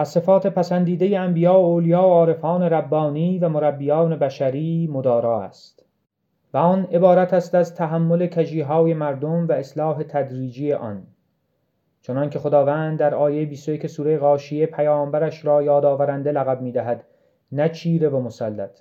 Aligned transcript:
از 0.00 0.08
صفات 0.08 0.46
پسندیده 0.46 1.18
انبیا 1.18 1.60
و 1.60 1.64
اولیا 1.64 2.02
و 2.02 2.10
عارفان 2.10 2.62
ربانی 2.62 3.38
و 3.38 3.48
مربیان 3.48 4.16
بشری 4.16 4.88
مدارا 4.92 5.42
است. 5.42 5.84
و 6.54 6.58
آن 6.58 6.84
عبارت 6.84 7.34
است 7.34 7.54
از 7.54 7.74
تحمل 7.74 8.26
کجیهای 8.26 8.94
مردم 8.94 9.48
و 9.48 9.52
اصلاح 9.52 10.02
تدریجی 10.02 10.72
آن. 10.72 11.02
چنان 12.02 12.30
که 12.30 12.38
خداوند 12.38 12.98
در 12.98 13.14
آیه 13.14 13.46
21 13.46 13.86
سوره 13.86 14.18
غاشیه 14.18 14.66
پیامبرش 14.66 15.44
را 15.44 15.62
یادآورنده 15.62 16.32
لقب 16.32 16.62
می‌دهد 16.62 17.04
نه 17.52 17.68
چیره 17.68 18.08
و 18.08 18.20
مسلط. 18.20 18.80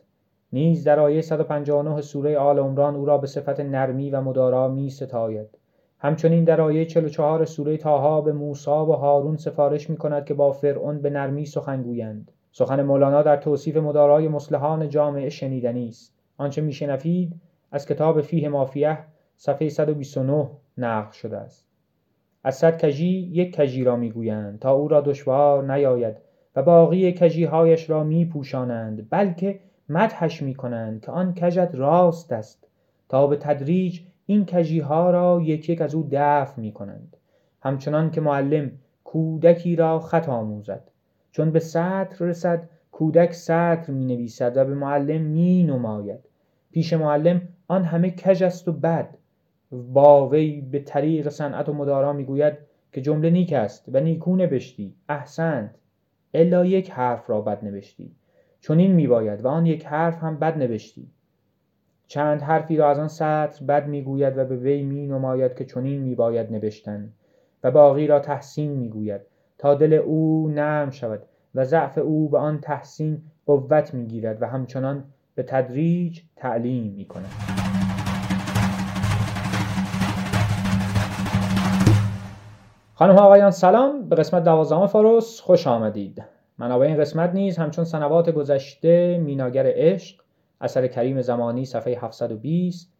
نیز 0.53 0.83
در 0.83 0.99
آیه 0.99 1.21
159 1.21 2.01
سوره 2.01 2.37
آل 2.37 2.59
عمران 2.59 2.95
او 2.95 3.05
را 3.05 3.17
به 3.17 3.27
صفت 3.27 3.59
نرمی 3.59 4.09
و 4.09 4.21
مدارا 4.21 4.67
می 4.67 4.89
ستاید 4.89 5.58
همچنین 6.01 6.43
در 6.43 6.61
آیه 6.61 6.85
44 6.85 7.45
سوره 7.45 7.77
تاها 7.77 8.21
به 8.21 8.33
موسی 8.33 8.69
و 8.69 8.91
هارون 8.91 9.37
سفارش 9.37 9.89
می 9.89 9.97
کند 9.97 10.25
که 10.25 10.33
با 10.33 10.51
فرعون 10.51 11.01
به 11.01 11.09
نرمی 11.09 11.45
سخن 11.45 11.83
گویند. 11.83 12.31
سخن 12.51 12.81
مولانا 12.81 13.21
در 13.21 13.37
توصیف 13.37 13.77
مدارای 13.77 14.27
مسلحان 14.27 14.89
جامعه 14.89 15.29
شنیدنی 15.29 15.87
است. 15.87 16.13
آنچه 16.37 16.61
میشنفید 16.61 17.35
از 17.71 17.85
کتاب 17.85 18.21
فیه 18.21 18.49
مافیه 18.49 18.97
صفحه 19.37 19.69
129 19.69 20.49
نقل 20.77 21.11
شده 21.11 21.37
است. 21.37 21.67
از 22.43 22.55
صد 22.55 22.77
کژی 22.77 23.29
یک 23.33 23.55
کژی 23.55 23.83
را 23.83 23.95
می‌گویند 23.95 24.59
تا 24.59 24.71
او 24.71 24.87
را 24.87 25.01
دشوار 25.01 25.73
نیاید 25.73 26.15
و 26.55 26.63
باقی 26.63 27.11
کژیهایش 27.11 27.89
را 27.89 28.03
میپوشانند 28.03 29.09
بلکه 29.09 29.59
مدحش 29.89 30.41
می‌کنند 30.41 31.01
که 31.01 31.11
آن 31.11 31.33
کژت 31.33 31.75
راست 31.75 32.31
است 32.31 32.67
تا 33.09 33.27
به 33.27 33.35
تدریج 33.35 34.01
این 34.29 34.45
کژیها 34.45 35.11
را 35.11 35.41
یک 35.43 35.69
یک 35.69 35.81
از 35.81 35.95
او 35.95 36.07
دفع 36.11 36.61
می‌کنند. 36.61 37.17
همچنان 37.61 38.11
که 38.11 38.21
معلم 38.21 38.71
کودکی 39.03 39.75
را 39.75 39.99
خط 39.99 40.29
آموزد. 40.29 40.91
چون 41.31 41.51
به 41.51 41.59
سطر 41.59 42.25
رسد 42.25 42.69
کودک 42.91 43.33
سطر 43.33 43.91
می 43.93 44.05
نویسد 44.05 44.57
و 44.57 44.65
به 44.65 44.73
معلم 44.73 45.21
می 45.21 45.63
نماید 45.63 46.19
پیش 46.71 46.93
معلم 46.93 47.41
آن 47.67 47.83
همه 47.83 48.11
کژ 48.11 48.41
است 48.41 48.67
و 48.67 48.71
بد. 48.71 49.17
با 49.71 50.29
وی 50.29 50.61
به 50.61 50.79
طریق 50.79 51.29
صنعت 51.29 51.69
و 51.69 51.73
مدارا 51.73 52.13
می‌گوید 52.13 52.57
که 52.91 53.01
جمله 53.01 53.29
نیک 53.29 53.53
است 53.53 53.85
و 53.93 53.99
نیکو 53.99 54.35
نوشتی 54.35 54.95
احسنت. 55.09 55.75
الا 56.33 56.65
یک 56.65 56.91
حرف 56.91 57.29
را 57.29 57.41
بد 57.41 57.65
نوشتی 57.65 58.11
چنین 58.61 58.91
میباید 58.91 59.45
و 59.45 59.47
آن 59.47 59.65
یک 59.65 59.85
حرف 59.85 60.23
هم 60.23 60.39
بد 60.39 60.57
نوشتی 60.57 61.07
چند 62.11 62.41
حرفی 62.41 62.77
را 62.77 62.89
از 62.89 62.99
آن 62.99 63.07
سطر 63.07 63.65
بد 63.65 63.87
می‌گوید 63.87 64.37
و 64.37 64.45
به 64.45 64.55
وی 64.55 64.83
می 64.83 65.07
نماید 65.07 65.55
که 65.55 65.65
چنین 65.65 66.01
میباید 66.01 66.51
نوشتن 66.51 67.09
و 67.63 67.71
باقی 67.71 68.07
را 68.07 68.19
تحسین 68.19 68.71
می‌گوید 68.71 69.21
تا 69.57 69.75
دل 69.75 69.93
او 69.93 70.49
نرم 70.49 70.89
شود 70.89 71.23
و 71.55 71.65
ضعف 71.65 71.97
او 71.97 72.29
به 72.29 72.37
آن 72.37 72.59
تحسین 72.59 73.21
قوت 73.45 73.93
می‌گیرد 73.93 74.41
و 74.41 74.45
همچنان 74.45 75.03
به 75.35 75.43
تدریج 75.43 76.21
تعلیم 76.35 76.93
می‌کند. 76.93 77.31
خانم 82.95 83.15
ها 83.15 83.25
آقایان 83.25 83.51
سلام. 83.51 84.09
به 84.09 84.15
قسمت 84.15 84.43
دوازدهم 84.43 84.87
فاروس 84.87 85.41
خوش 85.41 85.67
آمدید. 85.67 86.23
منابع 86.57 86.85
این 86.85 86.97
قسمت 86.97 87.33
نیز 87.33 87.57
همچون 87.57 87.85
سنوات 87.85 88.29
گذشته 88.29 89.17
میناگر 89.17 89.63
عشق 89.67 90.28
اثر 90.61 90.87
کریم 90.87 91.21
زمانی 91.21 91.65
صفحه 91.65 91.99
720 91.99 92.93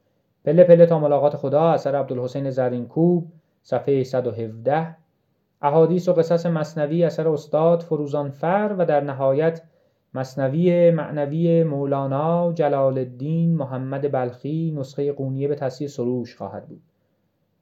پله 0.45 0.63
پله 0.63 0.85
تا 0.85 0.99
ملاقات 0.99 1.35
خدا 1.35 1.69
اثر 1.69 1.95
عبدالحسین 1.95 2.49
زرینکوب 2.49 3.31
صفحه 3.63 4.03
117 4.03 4.95
احادیث 5.61 6.07
و 6.07 6.13
قصص 6.13 6.45
مصنوی 6.45 7.03
اثر 7.03 7.27
استاد 7.29 7.81
فروزانفر 7.81 8.75
و 8.77 8.85
در 8.85 9.01
نهایت 9.01 9.61
مصنوی 10.13 10.91
معنوی 10.91 11.63
مولانا 11.63 12.53
جلال 12.53 12.97
الدین 12.97 13.55
محمد 13.55 14.11
بلخی 14.11 14.73
نسخه 14.77 15.11
قونیه 15.11 15.47
به 15.47 15.55
تصحیح 15.55 15.88
سروش 15.88 16.35
خواهد 16.35 16.67
بود. 16.67 16.81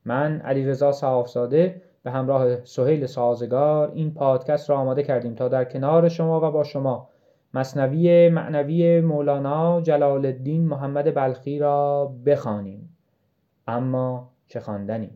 من 0.05 0.41
علیرضا 0.41 0.91
صحافزاده 0.91 1.81
به 2.03 2.11
همراه 2.11 2.65
سهیل 2.65 3.05
سازگار 3.05 3.91
این 3.91 4.13
پادکست 4.13 4.69
را 4.69 4.77
آماده 4.77 5.03
کردیم. 5.03 5.35
تا 5.35 5.47
در 5.47 5.65
کنار 5.65 6.09
شما 6.09 6.47
و 6.47 6.51
با 6.51 6.63
شما 6.63 7.09
مصنوی 7.53 8.29
معنوی 8.29 9.01
مولانا 9.01 9.81
جلال 9.81 10.25
الدین 10.25 10.67
محمد 10.67 11.15
بلخی 11.15 11.59
را 11.59 12.11
بخوانیم. 12.25 12.97
اما 13.67 14.29
چه 14.47 14.59
خواندنی؟ 14.59 15.09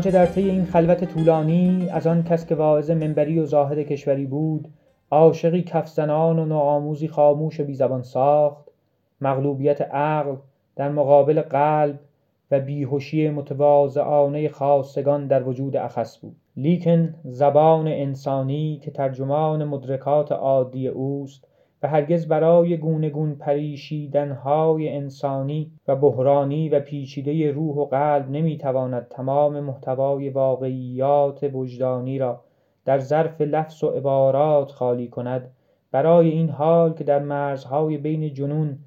آنچه 0.00 0.10
در 0.10 0.26
طی 0.26 0.50
این 0.50 0.64
خلوت 0.64 1.04
طولانی 1.04 1.88
از 1.90 2.06
آن 2.06 2.22
کس 2.24 2.46
که 2.46 2.54
واعظ 2.54 2.90
منبری 2.90 3.38
و 3.38 3.46
زاهد 3.46 3.78
کشوری 3.78 4.26
بود 4.26 4.68
عاشقی 5.10 5.62
کف 5.62 5.88
زنان 5.88 6.38
و 6.38 6.44
نوآموزی 6.44 7.08
خاموش 7.08 7.60
و 7.60 7.64
بیزبان 7.64 8.02
ساخت 8.02 8.64
مغلوبیت 9.20 9.80
عقل 9.82 10.36
در 10.76 10.88
مقابل 10.88 11.42
قلب 11.42 11.98
و 12.50 12.60
بیهوشی 12.60 13.30
متواضعانه 13.30 14.48
خاصگان 14.48 15.26
در 15.26 15.42
وجود 15.42 15.76
اخص 15.76 16.18
بود. 16.18 16.36
لیکن 16.56 17.14
زبان 17.24 17.88
انسانی 17.88 18.80
که 18.82 18.90
ترجمان 18.90 19.64
مدرکات 19.64 20.32
عادی 20.32 20.88
اوست 20.88 21.44
و 21.82 21.88
هرگز 21.88 22.28
برای 22.28 22.76
گونه 22.76 23.10
گون 23.10 23.34
پریشیدنهای 23.34 24.88
انسانی 24.88 25.72
و 25.88 25.96
بحرانی 25.96 26.68
و 26.68 26.80
پیچیده 26.80 27.50
روح 27.50 27.76
و 27.76 27.84
قلب 27.84 28.30
نمی‌تواند 28.30 29.08
تمام 29.08 29.60
محتوای 29.60 30.30
واقعیات 30.30 31.50
وجدانی 31.52 32.18
را 32.18 32.40
در 32.84 32.98
ظرف 32.98 33.40
لفظ 33.40 33.84
و 33.84 33.88
عبارات 33.88 34.70
خالی 34.70 35.08
کند. 35.08 35.50
برای 35.92 36.28
این 36.28 36.48
حال 36.48 36.92
که 36.94 37.04
در 37.04 37.18
مرزهای 37.18 37.98
بین 37.98 38.34
جنون 38.34 38.78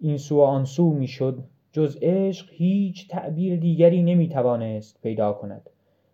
این 0.00 0.16
سو 0.16 0.36
و 0.36 0.40
آن 0.40 0.64
سو 0.64 0.92
می‌شد 0.92 1.38
جز 1.72 1.98
عشق 2.02 2.46
هیچ 2.52 3.08
تعبیر 3.08 3.60
دیگری 3.60 4.02
نمی‌توانست 4.02 5.00
پیدا 5.02 5.32
کند. 5.32 5.70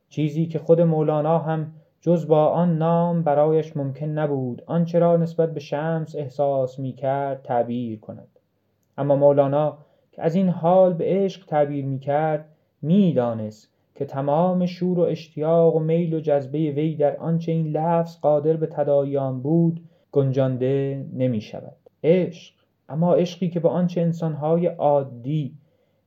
چیزی 0.09 0.47
که 0.47 0.59
خود 0.59 0.81
مولانا 0.81 1.38
هم 1.38 1.72
جز 2.05 2.27
با 2.27 2.47
آن 2.47 2.79
نام 2.79 3.23
برایش 3.23 3.77
ممکن 3.77 4.07
نبود 4.07 4.63
آنچه 4.67 4.99
را 4.99 5.17
نسبت 5.17 5.55
به 5.55 5.61
شمس 5.61 6.17
احساس 6.17 6.79
می 6.79 6.93
کرد 6.93 7.43
تعبیر 7.43 8.01
کند. 8.01 8.29
اما 8.99 9.17
مولانا 9.17 9.79
که 10.12 10.23
از 10.23 10.35
این 10.35 10.49
حال 10.49 10.93
به 10.93 11.05
عشق 11.09 11.47
تعبیر 11.47 11.85
می 11.85 11.99
کرد 11.99 12.49
می 12.83 13.12
دانست 13.12 13.73
که 13.95 14.05
تمام 14.05 14.67
شور 14.67 14.99
و 14.99 15.03
اشتیاق 15.03 15.77
و 15.77 15.79
میل 15.79 16.15
و 16.15 16.21
جذبه 16.21 16.59
وی 16.59 16.97
در 16.97 17.17
آنچه 17.17 17.53
این 17.53 17.67
لفظ 17.67 18.21
قادر 18.21 18.57
به 18.57 18.67
تداعی 18.67 19.19
بود 19.43 19.81
گنجانده 20.12 21.07
نمی 21.12 21.41
شود 21.41 21.77
عشق 22.05 22.55
اما 22.89 23.15
عشقی 23.15 23.51
که 23.51 23.61
به 23.61 23.69
آنچه 23.69 24.00
انسانهای 24.00 24.67
عادی 24.67 25.55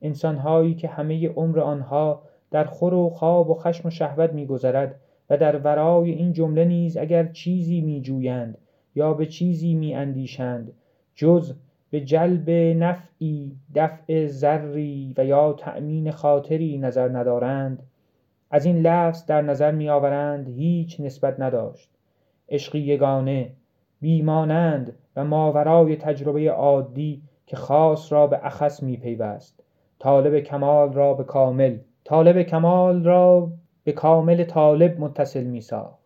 انسانهایی 0.02 0.74
که 0.74 0.88
همه 0.88 1.28
عمر 1.28 1.60
آنها 1.60 2.22
در 2.50 2.64
خور 2.64 2.94
و 2.94 3.10
خواب 3.10 3.50
و 3.50 3.54
خشم 3.54 3.88
و 3.88 3.90
شهوت 3.90 4.32
میگذرد 4.32 5.00
و 5.30 5.36
در 5.36 5.56
ورای 5.56 6.10
این 6.10 6.32
جمله 6.32 6.64
نیز 6.64 6.96
اگر 6.96 7.26
چیزی 7.26 7.80
می 7.80 8.00
جویند 8.00 8.58
یا 8.94 9.14
به 9.14 9.26
چیزی 9.26 9.74
می 9.74 9.94
اندیشند 9.94 10.72
جز 11.14 11.54
به 11.90 12.00
جلب 12.00 12.50
نفعی 12.50 13.52
دفع 13.74 14.26
ضری 14.26 15.14
و 15.16 15.24
یا 15.24 15.52
تأمین 15.52 16.10
خاطری 16.10 16.78
نظر 16.78 17.08
ندارند 17.08 17.82
از 18.50 18.64
این 18.64 18.78
لفظ 18.78 19.26
در 19.26 19.42
نظر 19.42 19.72
می 19.72 19.88
آورند 19.88 20.48
هیچ 20.48 21.00
نسبت 21.00 21.40
نداشت. 21.40 21.90
عشقی 22.48 22.78
یگانه 22.78 23.52
بیمانند 24.00 24.92
و 25.16 25.24
ماورای 25.24 25.96
تجربه 25.96 26.50
عادی 26.50 27.22
که 27.46 27.56
خاص 27.56 28.12
را 28.12 28.26
به 28.26 28.46
اخص 28.46 28.82
می 28.82 28.96
پیوست 28.96 29.62
طالب 29.98 30.40
کمال 30.40 30.92
را 30.92 31.14
به 31.14 31.24
کامل 31.24 31.76
طالب 32.04 32.42
کمال 32.42 33.04
را 33.04 33.50
به 33.86 33.92
کامل 33.92 34.44
طالب 34.44 35.00
متصل 35.00 35.44
می 35.44 35.60
ساخت 35.60 36.04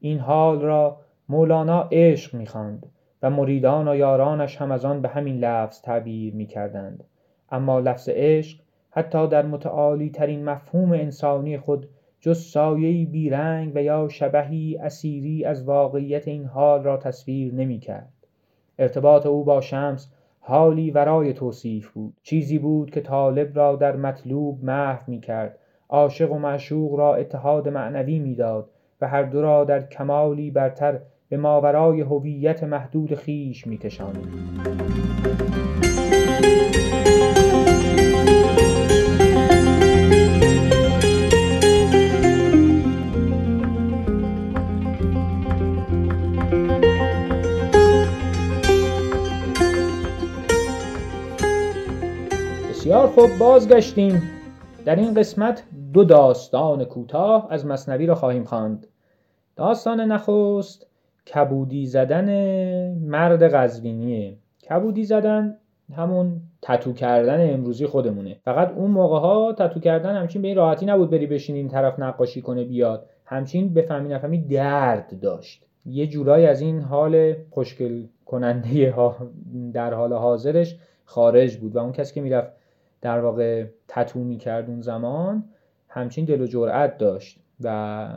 این 0.00 0.18
حال 0.18 0.60
را 0.60 1.00
مولانا 1.28 1.88
عشق 1.92 2.34
می 2.34 2.46
خواند 2.46 2.86
و 3.22 3.30
مریدان 3.30 3.88
و 3.88 3.96
یارانش 3.96 4.56
هم 4.56 4.70
از 4.70 4.84
آن 4.84 5.02
به 5.02 5.08
همین 5.08 5.38
لفظ 5.38 5.80
تعبیر 5.82 6.34
می 6.34 6.46
کردند 6.46 7.04
اما 7.50 7.80
لفظ 7.80 8.08
عشق 8.08 8.58
حتی 8.90 9.28
در 9.28 9.46
متعالی 9.46 10.10
ترین 10.10 10.44
مفهوم 10.44 10.92
انسانی 10.92 11.58
خود 11.58 11.88
جز 12.20 12.38
سایه‌ای 12.38 13.04
بیرنگ 13.04 13.72
و 13.74 13.82
یا 13.82 14.08
شبهی 14.08 14.76
اسیری 14.76 15.44
از 15.44 15.64
واقعیت 15.64 16.28
این 16.28 16.44
حال 16.44 16.82
را 16.82 16.96
تصویر 16.96 17.54
نمی 17.54 17.78
کرد. 17.78 18.12
ارتباط 18.78 19.26
او 19.26 19.44
با 19.44 19.60
شمس 19.60 20.12
حالی 20.40 20.90
ورای 20.90 21.32
توصیف 21.32 21.90
بود. 21.90 22.14
چیزی 22.22 22.58
بود 22.58 22.90
که 22.90 23.00
طالب 23.00 23.56
را 23.56 23.76
در 23.76 23.96
مطلوب 23.96 24.64
محو 24.64 25.10
می 25.10 25.20
کرد 25.20 25.58
عاشق 25.88 26.32
و 26.32 26.38
معشوق 26.38 26.94
را 26.94 27.14
اتحاد 27.14 27.68
معنوی 27.68 28.18
می‌داد 28.18 28.70
و 29.00 29.08
هر 29.08 29.22
دو 29.22 29.42
را 29.42 29.64
در 29.64 29.86
کمالی 29.86 30.50
برتر 30.50 30.98
به 31.28 31.36
ماورای 31.36 32.00
هویت 32.00 32.64
محدود 32.64 33.14
خیش 33.14 33.66
میکشانید 33.66 34.28
بسیار 52.70 53.06
خوب 53.06 53.38
بازگشتیم. 53.38 54.35
در 54.86 54.96
این 54.96 55.14
قسمت 55.14 55.62
دو 55.92 56.04
داستان 56.04 56.84
کوتاه 56.84 57.46
از 57.50 57.66
مصنوی 57.66 58.06
را 58.06 58.14
خواهیم 58.14 58.44
خواند. 58.44 58.86
داستان 59.56 60.00
نخست 60.00 60.86
کبودی 61.34 61.86
زدن 61.86 62.28
مرد 62.92 63.54
قزوینیه. 63.54 64.36
کبودی 64.70 65.04
زدن 65.04 65.56
همون 65.94 66.40
تتو 66.62 66.92
کردن 66.92 67.54
امروزی 67.54 67.86
خودمونه. 67.86 68.36
فقط 68.44 68.72
اون 68.76 68.90
موقع 68.90 69.18
ها 69.18 69.52
تتو 69.52 69.80
کردن 69.80 70.16
همچین 70.16 70.42
به 70.42 70.48
این 70.48 70.56
راحتی 70.56 70.86
نبود 70.86 71.10
بری 71.10 71.26
بشین 71.26 71.56
این 71.56 71.68
طرف 71.68 71.98
نقاشی 71.98 72.42
کنه 72.42 72.64
بیاد. 72.64 73.06
همچین 73.24 73.74
بفهمی 73.74 74.08
نفهمی 74.08 74.38
درد 74.38 75.20
داشت. 75.20 75.64
یه 75.86 76.06
جورایی 76.06 76.46
از 76.46 76.60
این 76.60 76.80
حال 76.80 77.34
خوشگل 77.50 78.04
کننده 78.26 78.90
ها 78.90 79.16
در 79.72 79.94
حال 79.94 80.12
حاضرش 80.12 80.76
خارج 81.04 81.56
بود 81.56 81.76
و 81.76 81.78
اون 81.78 81.92
کسی 81.92 82.14
که 82.14 82.20
می‌رفت 82.20 82.52
در 83.00 83.20
واقع 83.20 83.64
تتو 83.88 84.18
می‌کرد 84.18 84.70
اون 84.70 84.80
زمان. 84.80 85.44
همچین 85.88 86.24
دل 86.24 86.40
و 86.40 86.46
جرأت 86.46 86.98
داشت 86.98 87.38
و 87.60 88.08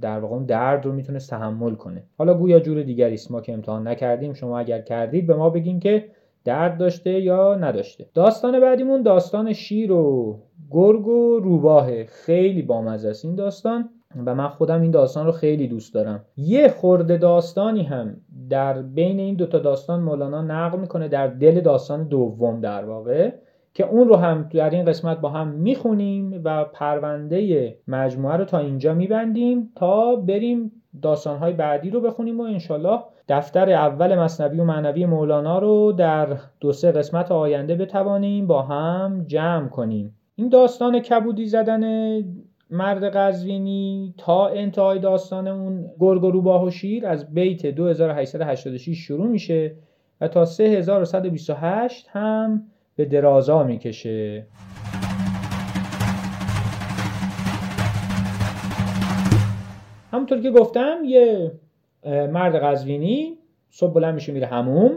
در 0.00 0.18
واقع 0.18 0.34
اون 0.34 0.44
درد 0.44 0.86
رو 0.86 0.92
می‌تونه 0.92 1.18
تحمل 1.18 1.74
کنه. 1.74 2.02
حالا 2.18 2.34
گویا 2.34 2.60
جور 2.60 2.82
دیگری 2.82 3.14
است. 3.14 3.30
ما 3.30 3.40
که 3.40 3.52
امتحان 3.52 3.88
نکردیم 3.88 4.32
شما 4.32 4.58
اگر 4.58 4.80
کردید 4.80 5.26
به 5.26 5.34
ما 5.34 5.50
بگین 5.50 5.80
که 5.80 6.04
درد 6.44 6.78
داشته 6.78 7.10
یا 7.10 7.54
نداشته. 7.54 8.06
داستان 8.14 8.60
بعدیمون 8.60 9.02
داستان 9.02 9.52
شیر 9.52 9.92
و 9.92 10.38
گرگ 10.70 11.06
و 11.06 11.40
روباهه 11.40 12.06
خیلی 12.08 12.62
بامزه 12.62 13.08
است 13.08 13.24
این 13.24 13.34
داستان 13.34 13.88
و 14.26 14.34
من 14.34 14.48
خودم 14.48 14.80
این 14.80 14.90
داستان 14.90 15.26
رو 15.26 15.32
خیلی 15.32 15.68
دوست 15.68 15.94
دارم. 15.94 16.24
یه 16.36 16.68
خورده 16.68 17.16
داستانی 17.16 17.82
هم 17.82 18.16
در 18.50 18.82
بین 18.82 19.20
این 19.20 19.34
دوتا 19.34 19.58
داستان 19.58 20.00
مولانا 20.00 20.42
نقل 20.42 20.78
می‌کنه 20.78 21.08
در 21.08 21.26
دل 21.26 21.60
داستان 21.60 22.08
دوم 22.08 22.60
در 22.60 22.84
واقع. 22.84 23.30
که 23.74 23.86
اون 23.86 24.08
رو 24.08 24.16
هم 24.16 24.48
در 24.52 24.70
این 24.70 24.84
قسمت 24.84 25.20
با 25.20 25.28
هم 25.28 25.48
می‌خونیم 25.48 26.40
و 26.44 26.64
پرونده 26.64 27.76
مجموعه 27.88 28.36
رو 28.36 28.44
تا 28.44 28.58
اینجا 28.58 28.94
میبندیم 28.94 29.72
تا 29.76 30.16
بریم 30.16 30.72
داستانهای 31.02 31.52
بعدی 31.52 31.90
رو 31.90 32.00
بخونیم 32.00 32.40
و 32.40 32.42
انشالله 32.42 33.00
دفتر 33.28 33.70
اول 33.70 34.18
مصنوی 34.18 34.60
و 34.60 34.64
معنوی 34.64 35.06
مولانا 35.06 35.58
رو 35.58 35.92
در 35.92 36.36
دو 36.60 36.72
سه 36.72 36.92
قسمت 36.92 37.32
آینده 37.32 37.74
بتوانیم 37.74 38.46
با 38.46 38.62
هم 38.62 39.24
جمع 39.26 39.68
کنیم. 39.68 40.16
این 40.34 40.48
داستان 40.48 41.00
کبودی 41.00 41.46
زدن 41.46 41.84
مرد 42.70 43.04
قزوینی 43.04 44.14
تا 44.18 44.48
انتهای 44.48 44.98
داستان 44.98 45.48
اون 45.48 45.90
گرگ 46.00 46.24
و 46.24 46.30
روباه 46.30 46.64
و 46.64 46.70
شیر 46.70 47.06
از 47.06 47.34
بیت 47.34 47.66
2886 47.66 48.98
شروع 48.98 49.26
میشه 49.26 49.76
و 50.20 50.28
تا 50.28 50.44
3128 50.44 52.06
هم 52.10 52.62
به 52.96 53.04
درازا 53.04 53.62
می‌کشه. 53.62 54.46
همونطور 60.12 60.40
که 60.40 60.50
گفتم 60.50 60.96
یه 61.04 61.52
مرد 62.06 62.54
قزوینی 62.56 63.38
صبح 63.70 63.92
بلند 63.92 64.14
میشه 64.14 64.32
میره 64.32 64.46
هموم 64.46 64.92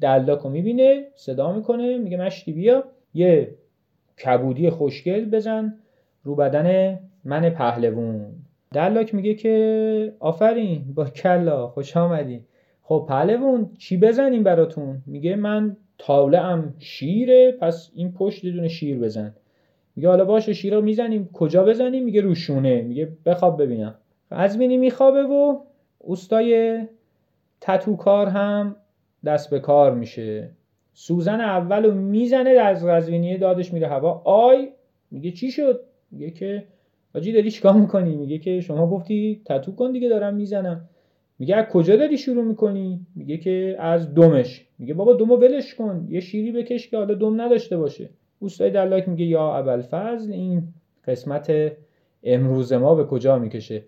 دلاکو 0.00 0.48
می‌بینه 0.48 1.06
صدا 1.14 1.52
می‌کنه 1.52 1.98
میگه 1.98 2.16
مشتی 2.16 2.52
بیا. 2.52 2.84
یه 3.14 3.54
کبودی 4.24 4.70
خوشگل 4.70 5.24
بزن 5.24 5.74
رو 6.24 6.34
بدن 6.34 6.98
من 7.24 7.50
پهلوون. 7.50 8.26
دلاک 8.72 9.14
میگه 9.14 9.34
که 9.34 10.14
آفرین 10.20 10.84
با 10.94 11.04
کلا 11.04 11.66
خوش 11.66 11.96
آمدی. 11.96 12.44
خب 12.82 13.06
پهلوون 13.08 13.70
چی 13.78 13.96
بزنیم 13.96 14.42
براتون؟ 14.42 15.02
میگه 15.06 15.36
من 15.36 15.76
تاوله 15.98 16.38
هم 16.38 16.74
شیره 16.78 17.52
پس 17.52 17.90
این 17.94 18.12
پشت 18.12 18.46
دونه 18.46 18.68
شیر 18.68 18.98
بزن. 18.98 19.34
میگه 19.96 20.08
حالا 20.08 20.24
باشه 20.24 20.52
شیر 20.52 20.74
رو 20.74 20.80
می‌زنیم. 20.80 21.28
کجا 21.32 21.64
بزنیم؟ 21.64 22.04
میگه 22.04 22.20
روشونه 22.20 22.82
میگه 22.82 23.08
بخواب 23.26 23.62
ببینم. 23.62 23.94
قزوینی 24.32 24.76
میخوابه 24.76 25.22
و 25.22 25.58
اوستای 25.98 26.80
تتوکار 27.60 28.26
هم 28.26 28.76
دست 29.24 29.50
به 29.50 29.60
کار 29.60 29.94
میشه. 29.94 30.50
سوزن 30.94 31.40
اول 31.40 31.84
رو 31.84 31.94
می‌زنه 31.94 32.50
از 32.50 32.86
قزوینی 32.86 33.38
دادش 33.38 33.72
میره 33.72 33.88
هوا. 33.88 34.22
آی! 34.24 34.68
میگه 35.10 35.30
چی 35.30 35.50
شد؟ 35.50 35.80
میگه 36.10 36.30
که 36.30 36.64
آجی 37.14 37.32
داری 37.32 37.50
چیکار 37.50 37.72
می‌کنی؟ 37.72 38.16
میگه 38.16 38.38
که 38.38 38.60
شما 38.60 38.86
گفتی 38.86 39.42
تتو 39.44 39.74
کن 39.74 39.92
دیگه 39.92 40.08
دارم 40.08 40.34
می‌زنم. 40.34 40.88
میگه 41.38 41.56
از 41.56 41.66
کجا 41.66 41.96
داری 41.96 42.18
شروع 42.18 42.44
می‌کنی؟ 42.44 43.06
میگه 43.16 43.36
که 43.36 43.76
از 43.78 44.14
دمش 44.14 44.66
میگه 44.78 44.94
بابا 44.94 45.12
دومو 45.12 45.36
ولش 45.36 45.74
کن. 45.74 46.06
یه 46.10 46.20
شیری 46.20 46.52
بکش 46.52 46.88
که 46.88 46.96
حالا 46.96 47.14
دم 47.14 47.40
نداشته 47.40 47.76
باشه. 47.76 48.10
اوستای 48.38 48.70
دلاک 48.70 49.08
میگه 49.08 49.24
یا 49.24 49.80
فضل 49.90 50.32
این 50.32 50.62
قسمت 51.06 51.72
امروز 52.24 52.72
ما 52.72 52.94
به 52.94 53.04
کجا 53.04 53.38
می‌کشه؟ 53.38 53.84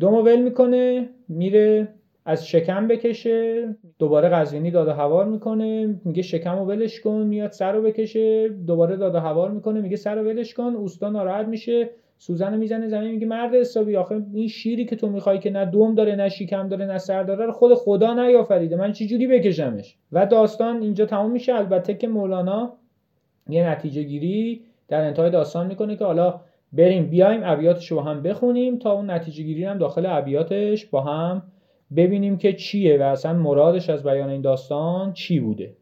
دومو 0.00 0.22
ول 0.22 0.42
می‌کنه 0.42 1.08
میره 1.28 1.88
از 2.24 2.48
شکم 2.48 2.88
بکشه 2.88 3.68
دوباره 3.98 4.28
قزوینی 4.28 4.70
داد 4.70 4.88
و 4.88 4.92
هوار 4.92 5.26
می‌کنه. 5.26 5.96
میگه 6.04 6.22
شکم 6.22 6.58
رو 6.58 6.64
ولش 6.64 7.00
کن 7.00 7.26
میاد 7.26 7.50
سر 7.50 7.72
رو 7.72 7.82
بکشه 7.82 8.48
دوباره 8.48 8.96
داد 8.96 9.14
و 9.14 9.18
هوار 9.18 9.50
می‌کنه. 9.50 9.80
میگه 9.80 9.96
سر 9.96 10.14
رو 10.14 10.22
ولش 10.22 10.54
کن 10.54 10.62
اوستا 10.62 11.10
ناراحت 11.10 11.46
میشه. 11.46 11.90
سوزن 12.18 12.56
می‌زنه 12.56 12.88
زمین 12.88 13.10
میگه 13.10 13.26
مرد 13.26 13.54
حسابی 13.54 13.96
آخه 13.96 14.22
این 14.34 14.48
شیری 14.48 14.84
که 14.84 14.96
تو 14.96 15.08
می‌خوای 15.08 15.38
که 15.38 15.50
نه 15.50 15.64
دوم 15.64 15.94
داره 15.94 16.16
نه 16.16 16.28
شیکم 16.28 16.68
داره 16.68 16.86
نه 16.86 16.98
سر 16.98 17.22
داره 17.22 17.52
خود 17.52 17.74
خدا 17.74 18.14
نیافریده. 18.14 18.76
من 18.76 18.92
چی 18.92 19.06
جوری 19.06 19.26
بکشمش؟ 19.26 19.96
و 20.12 20.26
داستان 20.26 20.82
اینجا 20.82 21.06
تمام 21.06 21.30
میشه. 21.30 21.54
البته 21.54 21.94
که 21.94 22.08
مولانا 22.08 22.72
یه 23.48 23.70
نتیجه 23.70 24.02
گیری 24.02 24.62
در 24.88 25.00
انتهای 25.00 25.30
داستان 25.30 25.66
می‌کنه 25.66 25.96
که 25.96 26.04
حالا 26.04 26.40
بریم 26.72 27.06
بیایم 27.06 27.40
ابیاتش 27.44 27.92
رو 27.92 28.00
هم 28.00 28.22
بخونیم 28.22 28.78
تا 28.78 28.92
اون 28.92 29.10
نتیجه 29.10 29.42
گیری 29.42 29.64
هم 29.64 29.78
داخل 29.78 30.06
ابیاتش 30.06 30.86
با 30.86 31.00
هم 31.00 31.42
ببینیم 31.96 32.38
که 32.38 32.52
چیه 32.52 32.98
و 32.98 33.02
اصلا 33.02 33.32
مرادش 33.32 33.90
از 33.90 34.02
بیان 34.02 34.28
این 34.28 34.40
داستان 34.40 35.12
چی 35.12 35.40
بوده. 35.40 35.72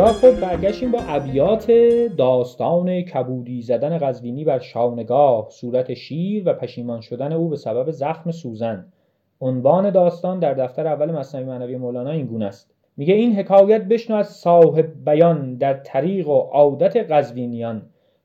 بسیار 0.00 0.12
خوب 0.12 0.40
برگشتیم 0.40 0.90
با 0.90 0.98
ابیات 1.08 1.70
داستان 2.16 3.02
کبودی 3.02 3.62
زدن 3.62 3.98
قزوینی 3.98 4.44
بر 4.44 4.58
شاونگاه. 4.58 5.46
صورت 5.50 5.94
شیر 5.94 6.48
و 6.48 6.52
پشیمان 6.52 7.00
شدن 7.00 7.32
او 7.32 7.48
به 7.48 7.56
سبب 7.56 7.90
زخم 7.90 8.30
سوزن. 8.30 8.86
عنوان 9.40 9.90
داستان 9.90 10.38
در 10.38 10.54
دفتر 10.54 10.86
اول 10.86 11.12
مصنوی 11.12 11.44
معنوی 11.44 11.76
مولانا 11.76 12.10
این 12.10 12.26
گونه 12.26 12.44
است. 12.44 12.70
میگه 12.96 13.14
این 13.14 13.36
حکایت 13.36 13.84
بشنو 13.84 14.16
از 14.16 14.28
صاحب 14.28 15.04
بیان 15.04 15.54
در 15.54 15.74
طریق 15.74 16.28
و 16.28 16.38
عادت 16.38 16.96
قزوینیان 16.96 17.82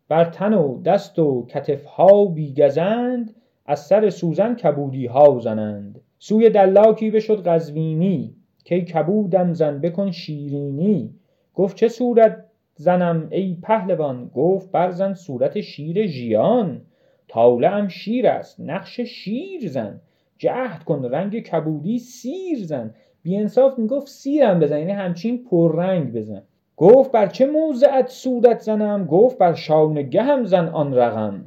بر 0.09 0.25
تن 0.25 0.53
و 0.53 0.81
دست 0.81 1.19
و 1.19 1.45
کتفها 1.45 2.25
بیگزند 2.25 3.35
از 3.65 3.79
سر 3.79 4.09
سوزن 4.09 4.55
کبودی 4.55 5.05
ها 5.05 5.39
زنند. 5.39 6.01
سوی 6.19 6.49
دلاکی 6.49 7.11
بشد 7.11 7.47
قزوینی 7.47 8.35
که 8.63 8.81
کبودم 8.81 9.53
زن 9.53 9.79
بکن 9.79 10.11
شیرینی. 10.11 11.15
گفت 11.55 11.75
چه 11.75 11.87
صورت 11.87 12.45
زنم 12.75 13.27
ای 13.31 13.57
پهلوان؟ 13.63 14.31
گفت 14.35 14.71
برزن 14.71 15.13
صورت 15.13 15.61
شیر 15.61 16.05
ژیان. 16.05 16.81
تاوله 17.27 17.69
هم 17.69 17.87
شیر 17.87 18.27
است 18.27 18.59
نقش 18.59 19.01
شیر 19.01 19.69
زن. 19.69 20.01
جهد 20.37 20.83
کن 20.83 21.05
رنگ 21.05 21.39
کبودی 21.39 21.99
سیر 21.99 22.57
زن. 22.63 22.93
بیانصاف 23.23 23.79
می‌گفت 23.79 24.07
سیرم 24.07 24.59
بزن 24.59 24.79
یعنی 24.79 24.91
همچین 24.91 25.43
پررنگ 25.43 26.13
بزن. 26.13 26.41
گفت 26.77 27.11
بر 27.11 27.27
چه 27.27 27.45
موضعت 27.45 28.07
سودت 28.07 28.59
زنم؟ 28.59 29.05
گفت 29.05 29.37
بر 29.37 29.53
شانگه 29.53 30.21
هم 30.21 30.45
زن 30.45 30.67
آن 30.67 30.93
رقم. 30.93 31.45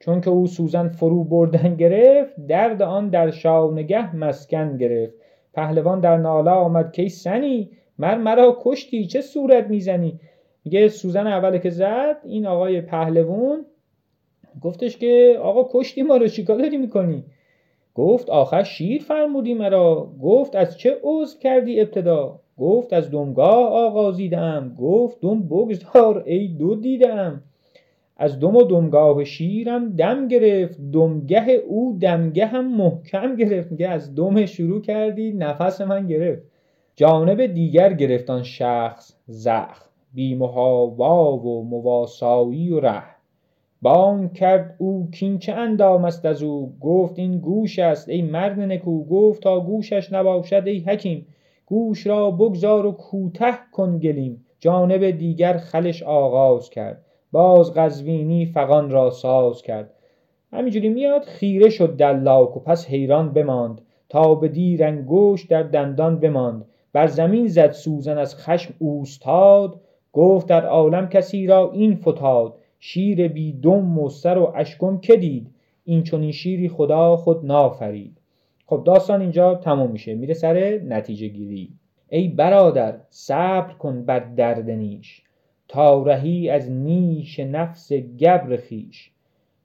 چون 0.00 0.20
که 0.20 0.30
او 0.30 0.46
سوزن 0.46 0.88
فرو 0.88 1.24
بردن 1.24 1.74
گرفت 1.74 2.46
درد 2.48 2.82
آن 2.82 3.08
در 3.08 3.30
شانگه 3.30 4.16
مسکن 4.16 4.76
گرفت. 4.76 5.14
پهلوان 5.54 6.00
در 6.00 6.16
ناله 6.16 6.50
آمد 6.50 6.92
کی 6.92 7.08
سنی؟ 7.08 7.70
مر 7.98 8.18
مرا 8.18 8.58
کشتی 8.62 9.06
چه 9.06 9.20
صورت 9.20 9.66
می‌زنی؟ 9.66 10.20
میگه 10.64 10.88
سوزن 10.88 11.26
اوله 11.26 11.58
که 11.58 11.70
زد 11.70 12.16
این 12.24 12.46
آقای 12.46 12.80
پهلوان 12.80 13.66
گفتش 14.62 14.96
که 14.96 15.38
آقا 15.42 15.68
کشتی 15.72 16.02
ما 16.02 16.16
رو 16.16 16.28
چیکار 16.28 16.58
داری 16.58 16.76
می‌کنی؟ 16.76 17.24
گفت 17.94 18.30
آخر 18.30 18.62
شیر 18.62 19.02
فرمودی 19.02 19.54
مرا. 19.54 20.10
گفت 20.22 20.56
از 20.56 20.78
چه 20.78 20.96
عضو 21.02 21.38
کردی 21.38 21.80
ابتدا؟ 21.80 22.40
گفت 22.58 22.92
از 22.92 23.10
دمگاه 23.10 23.72
آغازیدم. 23.72 24.74
گفت 24.78 25.20
دم 25.20 25.42
بگذار 25.42 26.22
ای 26.26 26.48
دو 26.48 26.74
دیدم. 26.74 27.42
از 28.16 28.40
دم 28.40 28.56
و 28.56 28.62
دمگاه 28.62 29.24
شیرم 29.24 29.96
دم 29.96 30.28
گرفت. 30.28 30.78
دمگه 30.92 31.62
او 31.68 31.98
دمگه 32.00 32.46
هم 32.46 32.76
محکم 32.76 33.36
گرفت. 33.36 33.70
میگه 33.70 33.88
از 33.88 34.14
دم 34.14 34.46
شروع 34.46 34.80
کردی 34.80 35.32
نفس 35.32 35.80
من 35.80 36.06
گرفت. 36.06 36.42
جانب 36.96 37.46
دیگر 37.46 37.92
گرفتان 37.92 38.42
شخص 38.42 39.16
زخم 39.26 39.86
بی 40.14 40.34
محاوا 40.34 41.36
و 41.36 41.64
مواسایی 41.64 42.70
و 42.70 42.80
ره. 42.80 43.02
بانگ 43.82 44.32
کرد 44.32 44.74
او 44.78 45.08
کین 45.10 45.38
چه 45.38 45.52
اندام 45.52 46.04
است 46.04 46.26
از 46.26 46.42
او؟ 46.42 46.72
گفت 46.80 47.18
این 47.18 47.38
گوش 47.38 47.78
است. 47.78 48.08
ای 48.08 48.22
مرد 48.22 48.60
نکو 48.60 49.04
گفت 49.04 49.42
تا 49.42 49.60
گوشش 49.60 50.12
نباشد 50.12 50.62
ای 50.66 50.78
حکیم. 50.78 51.26
گوش 51.66 52.06
را 52.06 52.30
بگذار 52.30 52.86
و 52.86 52.92
کوته 52.92 53.54
کن 53.72 53.98
گلیم. 53.98 54.44
جانب 54.60 55.10
دیگر 55.10 55.56
خلش 55.56 56.02
آغاز 56.02 56.70
کرد. 56.70 57.04
باز 57.32 57.74
قزوینی 57.74 58.46
فغان 58.46 58.90
را 58.90 59.10
ساز 59.10 59.62
کرد. 59.62 59.90
همینجوری 60.52 60.88
میاد 60.88 61.22
خیره 61.22 61.70
شد 61.70 61.96
دلاک 61.96 62.56
و 62.56 62.60
پس 62.60 62.86
حیران 62.86 63.32
بماند. 63.32 63.80
تا 64.08 64.34
به 64.34 64.48
دیر 64.48 64.84
انگشت 64.84 65.48
در 65.48 65.62
دندان 65.62 66.20
بماند. 66.20 66.64
بر 66.94 67.06
زمین 67.06 67.46
زد 67.46 67.70
سوزن 67.70 68.18
از 68.18 68.36
خشم 68.36 68.74
اوستاد 68.78 69.80
گفت 70.12 70.46
در 70.46 70.66
عالم 70.66 71.08
کسی 71.08 71.46
را 71.46 71.72
این 71.72 71.96
فتاد 71.96 72.54
شیر 72.78 73.28
بی 73.28 73.52
دم 73.52 73.98
و 73.98 74.08
سر 74.08 74.38
و 74.38 74.52
اشکم 74.54 74.98
که 74.98 75.16
دید؟ 75.16 75.50
این 75.84 76.02
چنین 76.02 76.32
شیری 76.32 76.68
خدا 76.68 77.16
خود 77.16 77.46
نافرید. 77.46 78.18
خب 78.66 78.82
داستان 78.86 79.20
اینجا 79.20 79.54
تموم 79.54 79.90
میشه 79.90 80.14
میره 80.14 80.34
سر 80.34 80.80
نتیجه 80.84 81.28
گیری. 81.28 81.68
ای 82.08 82.28
برادر 82.28 83.00
صبر 83.10 83.72
کن 83.72 84.04
بر 84.04 84.18
درد 84.18 84.70
نیش 84.70 85.22
تا 85.68 86.02
رهی 86.02 86.50
از 86.50 86.70
نیش 86.70 87.40
نفس 87.40 87.92
گبر 87.92 88.56
خیش 88.56 89.10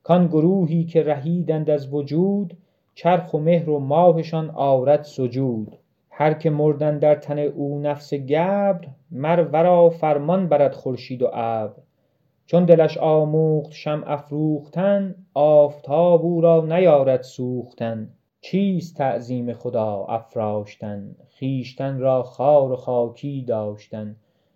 کان 0.04 0.28
گروهی 0.28 0.84
که 0.84 1.04
رهیدند 1.04 1.70
از 1.70 1.94
وجود 1.94 2.58
چرخ 2.96 3.34
و 3.34 3.40
مهر 3.40 3.70
و 3.70 3.80
ماهشان 3.80 4.50
آرد 4.50 5.04
سجود. 5.04 5.78
هر 6.22 6.34
که 6.34 6.50
مردن 6.50 7.00
در 7.00 7.16
تن 7.16 7.40
او 7.40 7.80
نفس 7.80 8.14
گبر 8.14 8.88
مر 9.12 9.48
ورا 9.52 9.90
فرمان 9.90 10.50
برد 10.50 10.74
خورشید 10.74 11.22
و 11.22 11.30
ابر. 11.34 11.82
چون 12.46 12.66
دلش 12.66 12.98
آموخت 12.98 13.72
شمع 13.72 14.12
افروختن 14.12 15.16
آفتاب 15.34 16.26
او 16.26 16.42
را 16.42 16.66
نیارد 16.66 17.22
سوختن. 17.22 18.10
چیست 18.42 18.98
تعظیم 18.98 19.54
خدا 19.54 20.06
افراشتن؟ 20.10 21.16
خویشتن 21.40 22.00
را 22.00 22.24
خوار 22.24 22.72
و 22.72 22.76
خاکی 22.76 23.42
داشتن. 23.42 24.16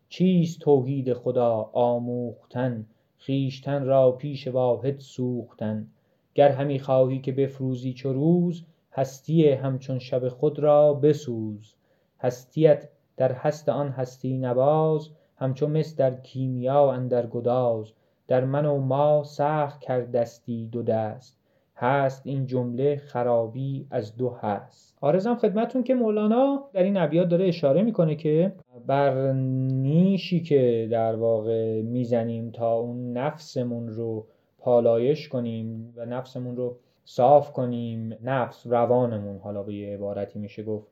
چیست 0.09 0.59
توحید 0.59 1.13
خدا 1.13 1.69
آموختن؟ 1.73 2.85
خویشتن 3.25 3.85
را 3.85 4.11
پیش 4.11 4.47
واحد 4.47 4.99
سوختن. 4.99 5.87
گر 6.35 6.49
همی 6.49 6.79
خواهی 6.79 7.19
که 7.19 7.31
بفروزی 7.31 7.93
چو 7.93 8.13
روز 8.13 8.63
هستی 8.93 9.49
همچون 9.49 9.99
شب 9.99 10.27
خود 10.27 10.59
را 10.59 10.93
بسوز. 10.93 11.75
هستیت 12.19 12.89
در 13.17 13.31
هست 13.31 13.69
آن 13.69 13.89
هستی 13.89 14.37
نواز 14.37 15.09
همچو 15.35 15.67
مس 15.67 15.95
در 15.95 16.15
کیمیا 16.15 16.91
اندر 16.91 17.27
گداز. 17.27 17.93
در 18.27 18.45
من 18.45 18.65
و 18.65 18.77
ما 18.77 19.23
سخت 19.23 19.79
کردستی 19.79 20.67
دو 20.71 20.83
دست. 20.83 21.39
هست 21.75 22.21
این 22.25 22.45
جمله 22.45 22.95
خرابی 22.95 23.87
از 23.89 24.17
دو 24.17 24.29
هست. 24.29 24.97
آرزم 25.01 25.35
خدمتون 25.35 25.83
که 25.83 25.95
مولانا 25.95 26.63
در 26.73 26.83
این 26.83 26.97
ابیات 26.97 27.29
داره 27.29 27.47
اشاره 27.47 27.81
می‌کنه 27.81 28.15
که 28.15 28.53
بر 28.87 29.31
نیشی 29.31 30.41
که 30.41 30.87
در 30.91 31.15
واقع 31.15 31.81
می‌زنیم 31.81 32.51
تا 32.51 32.73
اون 32.73 33.17
نفسمون 33.17 33.87
رو 33.87 34.25
پالایش 34.57 35.29
کنیم 35.29 35.93
و 35.97 36.05
نفسمون 36.05 36.55
رو 36.55 36.77
صاف 37.05 37.51
کنیم 37.51 38.17
نفس 38.23 38.67
روانمون 38.67 39.37
حالا 39.37 39.63
به 39.63 39.73
یه 39.73 39.93
عبارتی 39.93 40.39
میشه 40.39 40.63
گفت 40.63 40.87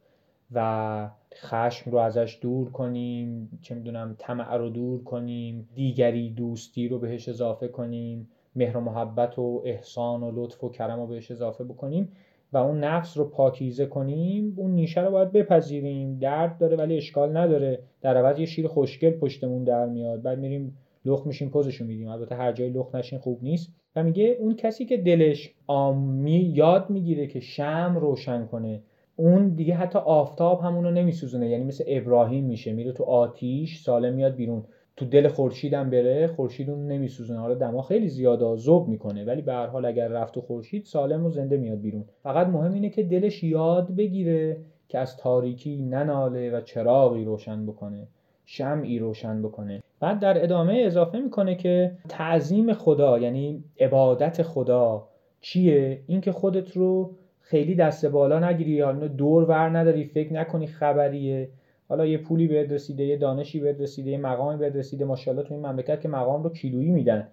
و 0.52 1.10
خشم 1.36 1.92
رو 1.92 1.98
ازش 1.98 2.40
دور 2.42 2.72
کنیم 2.72 3.60
چه 3.62 3.76
می‌دونم 3.76 4.16
طمع 4.20 4.56
رو 4.58 4.70
دور 4.70 5.04
کنیم 5.04 5.70
دیگری 5.76 6.30
دوستی 6.30 6.88
رو 6.88 7.00
بهش 7.00 7.30
اضافه 7.30 7.68
کنیم 7.68 8.30
مهر 8.56 8.78
و 8.78 8.80
محبت 8.80 9.40
و 9.40 9.62
احسان 9.66 10.24
و 10.24 10.32
لطف 10.34 10.64
و 10.64 10.70
کرم 10.70 11.00
رو 11.00 11.08
بهش 11.08 11.32
اضافه 11.32 11.64
بکنیم 11.64 12.12
و 12.54 12.58
اون 12.58 12.84
نفس 12.84 13.18
رو 13.18 13.26
پاکیزه 13.26 13.86
کنیم 13.86 14.54
اون 14.58 14.72
نیشه 14.72 15.02
رو 15.02 15.12
باید 15.12 15.32
بپذیریم 15.32 16.18
درد 16.18 16.58
داره 16.58 16.78
ولی 16.78 16.98
اشکال 16.98 17.38
نداره. 17.38 17.80
در 18.02 18.18
عوض 18.18 18.40
یه 18.40 18.46
شیر 18.46 18.68
خوشگل 18.68 19.12
پشتمون 19.12 19.64
در 19.64 19.86
میاد 19.86 20.22
بعد 20.22 20.40
میریم 20.40 20.78
لخ 21.06 21.28
میشیم 21.28 21.50
پوزشو 21.50 21.86
میدیم. 21.86 22.08
البته 22.08 22.36
هر 22.36 22.52
جای 22.52 22.70
لخ 22.70 22.96
نشین 22.96 23.20
خوب 23.20 23.40
نیست. 23.44 23.74
و 23.96 24.04
میگه 24.04 24.38
اون 24.40 24.56
کسی 24.56 24.86
که 24.86 24.98
دلش 24.98 25.54
آمی 25.68 26.40
یاد 26.56 26.90
می‌گیره 26.90 27.28
که 27.28 27.40
شم 27.40 27.98
روشن 28.02 28.46
کنه 28.46 28.82
اون 29.16 29.50
دیگه 29.50 29.76
حتی 29.76 30.00
آفتاب 30.00 30.62
همونو 30.62 30.92
نمیسوزونه. 30.92 31.50
یعنی 31.50 31.64
مثل 31.64 31.84
ابراهیم 31.88 32.44
میشه. 32.46 32.74
میره 32.74 32.92
تو 32.92 33.04
آتیش 33.04 33.82
سالم 33.82 34.14
میاد 34.14 34.36
بیرون. 34.36 34.64
تو 34.96 35.06
دل 35.06 35.28
خورشیدم 35.28 35.90
بره 35.90 36.28
خورشید 36.28 36.70
اون 36.70 36.88
نمیسوزونه. 36.88 37.40
حالا 37.40 37.54
دما 37.54 37.82
خیلی 37.82 38.08
زیاده 38.08 38.56
ذوب 38.56 38.88
می‌کنه 38.88 39.26
ولی 39.26 39.42
به 39.42 39.54
هر 39.54 39.68
حال 39.68 39.86
اگر 39.86 40.08
رفت 40.08 40.34
تو 40.34 40.42
خورشید 40.42 40.86
سالم 40.86 41.26
و 41.26 41.30
زنده 41.30 41.58
میاد 41.58 41.82
بیرون. 41.82 42.06
فقط 42.24 42.48
مهم 42.48 42.74
اینه 42.74 42.90
که 42.90 43.04
دلش 43.04 43.44
یاد 43.44 43.96
بگیره 43.96 44.58
که 44.88 45.00
از 45.00 45.18
تاریکی 45.18 45.78
نناله 45.78 46.52
و 46.52 46.62
چراغی 46.62 47.26
روشن 47.26 47.66
بکنه 47.66 48.08
شمعی 48.46 49.00
روشن 49.00 49.42
بکنه. 49.42 49.81
بعد 50.02 50.20
در 50.20 50.44
ادامه 50.44 50.84
اضافه 50.86 51.20
می‌کنه 51.20 51.56
که 51.56 51.92
تعظیم 52.10 52.74
خدا 52.74 53.20
یعنی 53.20 53.64
عبادت 53.80 54.42
خدا 54.42 55.08
چیه؟ 55.42 56.02
اینکه 56.08 56.32
خودت 56.32 56.78
رو 56.78 57.16
خیلی 57.40 57.76
دست 57.76 58.06
بالا 58.06 58.50
نگیری 58.50 58.72
یا 58.72 58.92
دور 58.92 59.44
ور 59.44 59.78
نداری 59.78 60.06
فکر 60.06 60.34
نکنی 60.34 60.68
خبریه. 60.68 61.50
حالا 61.90 62.06
یه 62.06 62.18
پولی 62.18 62.48
بهت 62.48 62.72
رسیده 62.72 63.04
یه 63.04 63.18
دانشی 63.18 63.60
بهت 63.60 63.82
رسیده 63.82 64.12
یه 64.12 64.18
مقامی 64.18 64.58
بهت 64.58 64.76
رسیده 64.76 65.06
ماشاءالله 65.06 65.48
تو 65.48 65.54
این 65.54 65.66
مملکت 65.66 66.02
که 66.02 66.08
مقام 66.10 66.44
رو 66.44 66.50
کیلویی 66.50 66.92
میدن. 66.92 67.28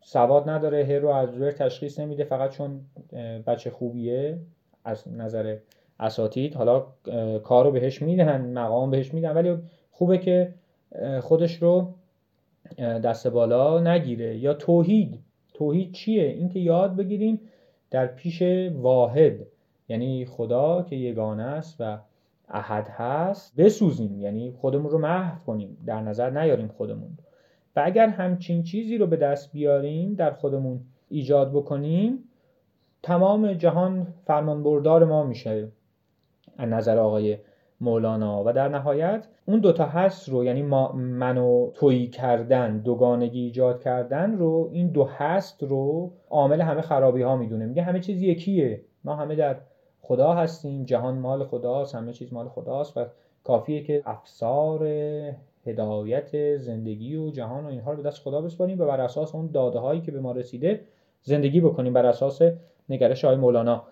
سواد 0.00 0.48
نداره 0.48 0.84
هر 0.84 0.98
رو 0.98 1.08
از 1.08 1.34
روی 1.34 1.52
تشخیص 1.52 2.00
نمیده 2.00 2.24
فقط 2.24 2.50
چون 2.50 2.80
بچه 3.46 3.70
خوبیه 3.70 4.38
از 4.84 5.08
نظر 5.08 5.56
اساتید. 6.00 6.54
حالا 6.54 6.86
کار 7.44 7.64
رو 7.64 7.70
بهش 7.70 8.02
میدن 8.02 8.52
مقام 8.52 8.90
بهش 8.90 9.14
میدن 9.14 9.34
ولی 9.34 9.56
خوبه 9.90 10.18
که 10.18 10.54
خودش 11.20 11.62
رو 11.62 11.94
دست 12.78 13.26
بالا 13.26 13.80
نگیره. 13.80 14.36
یا 14.36 14.54
توحید. 14.54 15.20
توحید 15.54 15.92
چیه؟ 15.92 16.24
اینکه 16.24 16.58
یاد 16.58 16.96
بگیریم 16.96 17.40
در 17.90 18.06
پیش 18.06 18.42
واحد. 18.72 19.46
یعنی 19.88 20.24
خدا 20.24 20.82
که 20.82 20.96
یگانه 20.96 21.42
است 21.42 21.76
و 21.80 21.98
احد 22.48 22.88
هست 22.88 23.56
بسوزیم. 23.56 24.20
یعنی 24.20 24.52
خودمون 24.52 24.90
رو 24.90 24.98
محو 24.98 25.44
کنیم. 25.44 25.76
در 25.86 26.00
نظر 26.00 26.30
نیاریم 26.30 26.68
خودمون. 26.68 27.18
و 27.76 27.82
اگر 27.84 28.08
همچین 28.08 28.62
چیزی 28.62 28.98
رو 28.98 29.06
به 29.06 29.16
دست 29.16 29.52
بیاریم 29.52 30.14
در 30.14 30.30
خودمون 30.30 30.80
ایجاد 31.08 31.52
بکنیم 31.52 32.18
تمام 33.02 33.52
جهان 33.52 34.06
فرمانبردار 34.26 35.04
ما 35.04 35.22
میشه. 35.22 35.68
از 36.58 36.68
نظر 36.68 36.98
آقای 36.98 37.38
مولانا. 37.80 38.42
و 38.46 38.52
در 38.52 38.68
نهایت 38.68 39.26
اون 39.46 39.60
دوتا 39.60 39.86
هست 39.86 40.28
رو 40.28 40.44
یعنی 40.44 40.62
ما 40.62 40.92
منو 40.92 41.70
تویی 41.74 42.06
کردن 42.06 42.78
دوگانگی 42.78 43.40
ایجاد 43.40 43.82
کردن 43.82 44.38
رو 44.38 44.70
این 44.72 44.88
دو 44.88 45.04
هست 45.04 45.62
رو 45.62 46.12
عامل 46.30 46.60
همه 46.60 46.80
خرابی 46.80 47.22
ها 47.22 47.36
می‌دونه. 47.36 47.66
میگه 47.66 47.82
همه 47.82 48.00
چیز 48.00 48.22
یکیه. 48.22 48.80
ما 49.04 49.16
همه 49.16 49.34
در 49.34 49.56
خدا 50.02 50.32
هستیم 50.32 50.84
جهان 50.84 51.18
مال 51.18 51.44
خداست 51.44 51.94
همه 51.94 52.12
چیز 52.12 52.32
مال 52.32 52.48
خداست 52.48 52.96
و 52.96 53.04
کافیه 53.44 53.82
که 53.82 54.02
افسار 54.06 54.86
هدایت 55.66 56.56
زندگی 56.56 57.16
و 57.16 57.30
جهان 57.30 57.64
و 57.64 57.68
اینها 57.68 57.90
رو 57.90 58.02
به 58.02 58.08
دست 58.08 58.22
خدا 58.22 58.40
بسپاریم 58.40 58.80
و 58.80 58.86
بر 58.86 59.00
اساس 59.00 59.34
اون 59.34 59.50
داده 59.52 59.78
هایی 59.78 60.00
که 60.00 60.12
به 60.12 60.20
ما 60.20 60.32
رسیده 60.32 60.80
زندگی 61.22 61.60
بکنیم 61.60 61.92
بر 61.92 62.06
اساس 62.06 62.42
نگرش 62.88 63.24
های 63.24 63.36
مولانا. 63.36 63.82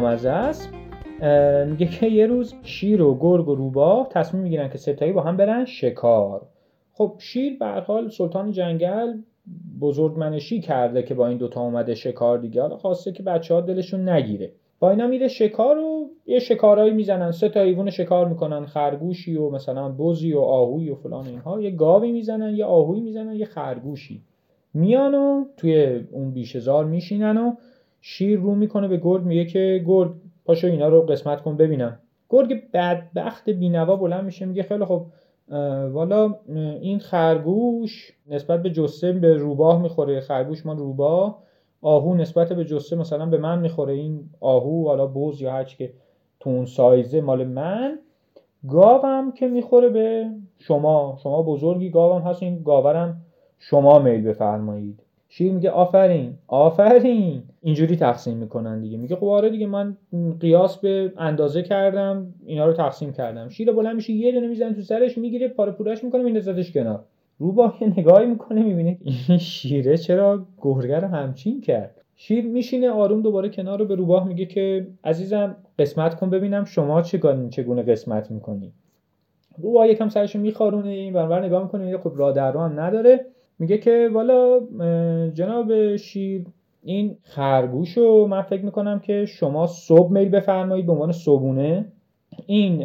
بامزه 0.00 0.30
است. 0.30 0.72
میگه 1.66 1.86
که 1.86 2.06
یه 2.06 2.26
روز 2.26 2.54
شیر 2.62 3.02
و 3.02 3.18
گرگ 3.20 3.48
و 3.48 3.54
روباه 3.54 4.08
تصمیم 4.10 4.42
می‌گیرن 4.42 4.68
که 4.68 4.78
ستایی 4.78 5.12
با 5.12 5.22
هم 5.22 5.36
برن 5.36 5.64
شکار. 5.64 6.46
خب 6.92 7.12
شیر 7.18 7.56
به 7.58 7.66
حال 7.66 8.08
سلطان 8.08 8.50
جنگل 8.50 9.14
بزرگمنشی 9.80 10.60
کرده 10.60 11.02
که 11.02 11.14
با 11.14 11.26
این 11.26 11.38
دوتا 11.38 11.60
اومده 11.60 11.94
شکار 11.94 12.38
دیگه. 12.38 12.62
حالا 12.62 12.76
خواسته 12.76 13.12
که 13.12 13.22
بچه 13.22 13.54
ها 13.54 13.60
دلشون 13.60 14.08
نگیره. 14.08 14.52
با 14.78 14.90
اینا 14.90 15.06
میره 15.06 15.28
شکار 15.28 15.78
و 15.78 16.10
یه 16.26 16.38
شکارهایی 16.38 16.92
می‌زنن. 16.92 17.30
سه 17.30 17.48
تا 17.48 17.60
حیوان 17.60 17.90
شکار 17.90 18.28
می‌کنن. 18.28 18.64
خرگوشی 18.64 19.36
و 19.36 19.50
مثلا 19.50 19.88
بزی 19.88 20.32
و 20.32 20.40
آهوی 20.40 20.90
و 20.90 20.94
فلان 20.94 21.26
اینها. 21.26 21.60
یه 21.60 21.70
گاوی 21.70 22.12
می‌زنن 22.12 22.54
یه 22.54 22.64
آهوی 22.64 23.00
می‌زنن 23.00 23.34
یه 23.36 23.46
خرگوشی. 23.46 24.22
میان 24.74 25.14
و 25.14 25.44
توی 25.56 26.00
اون 26.12 26.30
بیشهزار 26.30 26.84
میشینن 26.84 27.36
و 27.36 27.52
شیر 28.08 28.38
رو 28.38 28.54
می‌کنه 28.54 28.88
به 28.88 28.96
گرگ 28.96 29.24
میگه 29.24 29.44
که 29.44 29.84
گرگ 29.86 30.12
پاشو 30.44 30.66
اینا 30.66 30.88
رو 30.88 31.02
قسمت 31.02 31.42
کن 31.42 31.56
ببینم. 31.56 31.98
گرگ 32.28 32.70
بدبخت 32.72 33.50
بینوا 33.50 33.96
بلند 33.96 34.24
میشه 34.24 34.46
میگه 34.46 34.62
خیلی 34.62 34.84
خب 34.84 35.06
والا 35.92 36.34
این 36.80 36.98
خرگوش 36.98 38.12
نسبت 38.26 38.62
به 38.62 38.70
جسه 38.70 39.12
به 39.12 39.34
روباه 39.34 39.82
می‌خوره. 39.82 40.20
خرگوش 40.20 40.66
ما 40.66 40.72
روباه 40.72 41.38
آهو 41.82 42.14
نسبت 42.14 42.52
به 42.52 42.64
جسه 42.64 42.96
مثلا 42.96 43.26
به 43.26 43.38
من 43.38 43.58
می‌خوره. 43.58 43.92
این 43.92 44.30
آهو 44.40 44.84
والا 44.84 45.06
بوز 45.06 45.42
یا 45.42 45.52
هرچی 45.52 45.76
که 45.76 45.92
تو 46.40 46.50
اون 46.50 46.64
سایزه 46.64 47.20
مال 47.20 47.44
من 47.44 47.98
گاوم 48.68 49.32
که 49.32 49.48
می‌خوره 49.48 49.88
به 49.88 50.26
شما. 50.58 51.18
شما 51.22 51.42
بزرگی 51.42 51.90
گاوم 51.90 52.22
هست 52.22 52.42
این 52.42 52.62
گاورم 52.62 53.22
شما 53.58 53.98
میل 53.98 54.22
بفرمایید. 54.22 55.05
شیر 55.28 55.52
میگه 55.52 55.70
آفرین 55.70 56.34
آفرین. 56.46 57.42
اینجوری 57.62 57.96
تقسیم 57.96 58.36
می‌کنن 58.36 58.80
دیگه. 58.80 58.96
میگه 58.96 59.16
خب 59.16 59.24
آره 59.24 59.50
دیگه 59.50 59.66
من 59.66 59.96
قیاس 60.40 60.78
به 60.78 61.12
اندازه 61.16 61.62
کردم 61.62 62.34
اینا 62.46 62.66
رو 62.66 62.72
تقسیم 62.72 63.12
کردم. 63.12 63.48
شیر 63.48 63.72
بلند 63.72 63.96
میشه 63.96 64.12
یه 64.12 64.32
دونه 64.32 64.48
می‌زنه 64.48 64.72
تو 64.74 64.82
سرش 64.82 65.18
می‌گیره 65.18 65.48
پاره 65.48 65.72
پورش 65.72 66.04
می‌کنه 66.04 66.22
میندازتش 66.22 66.72
کنار. 66.72 67.04
رو 67.38 67.52
با 67.52 67.74
یه 67.80 67.88
نگاهی 67.98 68.26
می‌کنه 68.26 68.62
می‌بینه 68.62 68.98
این 69.28 69.38
شیره 69.38 69.96
چرا 69.96 70.46
گرگر 70.62 71.04
همچین 71.04 71.60
کرد. 71.60 72.00
شیر 72.16 72.46
میشینه 72.46 72.90
آروم 72.90 73.22
دوباره 73.22 73.48
کنار 73.48 73.78
رو 73.78 73.84
به 73.84 73.94
روباه 73.94 74.28
میگه 74.28 74.46
که 74.46 74.86
عزیزم 75.04 75.56
قسمت 75.78 76.14
کن 76.14 76.30
ببینم 76.30 76.64
شما 76.64 77.02
چگونه 77.02 77.82
قسمت 77.82 78.30
می‌کنی. 78.30 78.72
روباه 79.58 79.88
یکم 79.88 80.08
سرش 80.08 80.36
میخارونه 80.36 80.88
این 80.88 81.12
برابر 81.12 81.44
نگاه 81.44 81.62
می‌کنه 81.62 81.98
خب 81.98 82.12
راه 82.16 82.32
در 82.32 82.52
رو 82.52 82.60
هم 82.60 82.80
نداره. 82.80 83.26
میگه 83.58 83.78
که 83.78 84.10
والا 84.12 84.60
جناب 85.30 85.96
شیر 85.96 86.46
این 86.82 87.16
خرگوش 87.22 87.96
رو 87.96 88.26
من 88.26 88.42
فکر 88.42 88.64
می‌کنم 88.64 88.98
که 88.98 89.26
شما 89.26 89.66
صبح 89.66 90.12
میل 90.12 90.28
بفرمایید 90.28 90.86
به 90.86 90.92
عنوان 90.92 91.12
صبونه 91.12 91.92
این 92.46 92.78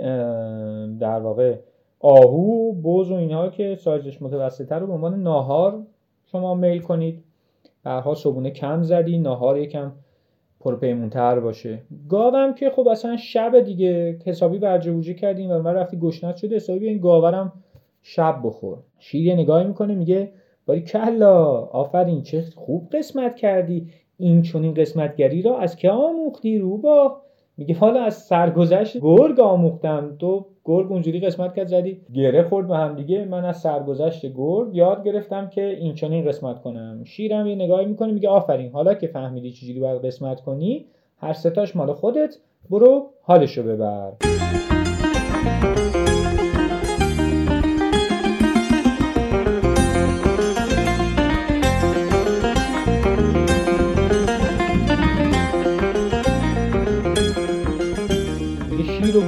در 0.97 1.19
واقع 1.19 1.55
آهو 1.99 2.73
بوز 2.73 3.11
و 3.11 3.15
اینها 3.15 3.49
که 3.49 3.75
سایزش 3.75 4.21
متوسطه 4.21 4.75
رو 4.75 4.87
به 4.87 4.93
عنوان 4.93 5.23
ناهار 5.23 5.83
شما 6.25 6.55
میل 6.55 6.81
کنید. 6.81 7.23
برها 7.83 8.15
صبونه 8.15 8.51
کم 8.51 8.83
زدی 8.83 9.17
ناهار 9.17 9.57
یکم 9.57 9.91
پرپیمونتر 10.59 11.39
باشه. 11.39 11.81
گاوم 12.09 12.53
که 12.53 12.69
خب 12.69 12.87
اصلا 12.87 13.17
شب 13.17 13.59
دیگه 13.59 14.19
حسابی 14.25 14.57
برجه 14.57 15.13
کردیم 15.13 15.51
و 15.51 15.59
من 15.59 15.73
رفتی 15.73 15.97
گشنت 15.97 16.35
شده 16.35 16.55
حسابی 16.55 16.87
این 16.87 16.97
گاورم 16.97 17.53
شب 18.01 18.39
بخور. 18.43 18.77
شیر 18.99 19.33
نگاهی 19.33 19.67
می‌کنه 19.67 19.95
میگه 19.95 20.31
باری 20.71 20.81
کلا 20.81 21.45
آفرین 21.55 22.21
چه 22.21 22.43
خوب 22.55 22.89
قسمت 22.93 23.35
کردی. 23.35 23.87
این 24.17 24.41
چونین 24.41 24.73
قسمتگری 24.73 25.41
را 25.41 25.57
از 25.57 25.75
که 25.75 25.89
آموختی 25.89 26.57
رو 26.57 26.77
با 26.77 27.21
میگه 27.57 27.75
حالا 27.75 28.03
از 28.03 28.15
سرگذشت 28.17 28.97
گرگ 28.97 29.39
آموختم. 29.39 30.15
تو 30.19 30.45
گرگ 30.65 30.91
اونجوری 30.91 31.19
قسمت 31.19 31.55
کرد 31.55 31.67
زدی 31.67 32.01
گره 32.13 32.43
خورد 32.43 32.67
به 32.67 32.77
هم 32.77 32.95
دیگه. 32.95 33.25
من 33.25 33.45
از 33.45 33.57
سرگذشت 33.57 34.25
گرگ 34.25 34.75
یاد 34.75 35.03
گرفتم 35.03 35.49
که 35.49 35.65
این 35.65 35.93
چنین 35.93 36.25
قسمت 36.25 36.61
کنم. 36.61 37.03
شیرم 37.03 37.47
یه 37.47 37.55
نگاهی 37.55 37.85
می‌کنه 37.85 38.11
میگه 38.11 38.29
آفرین. 38.29 38.71
حالا 38.71 38.93
که 38.93 39.07
فهمیدی 39.07 39.51
چجوری 39.51 39.79
باید 39.79 40.05
قسمت 40.05 40.41
کنی 40.41 40.85
هر 41.17 41.33
ستاش 41.33 41.75
مال 41.75 41.93
خودت. 41.93 42.37
برو 42.69 43.09
حالشو 43.21 43.63
ببر. 43.63 44.11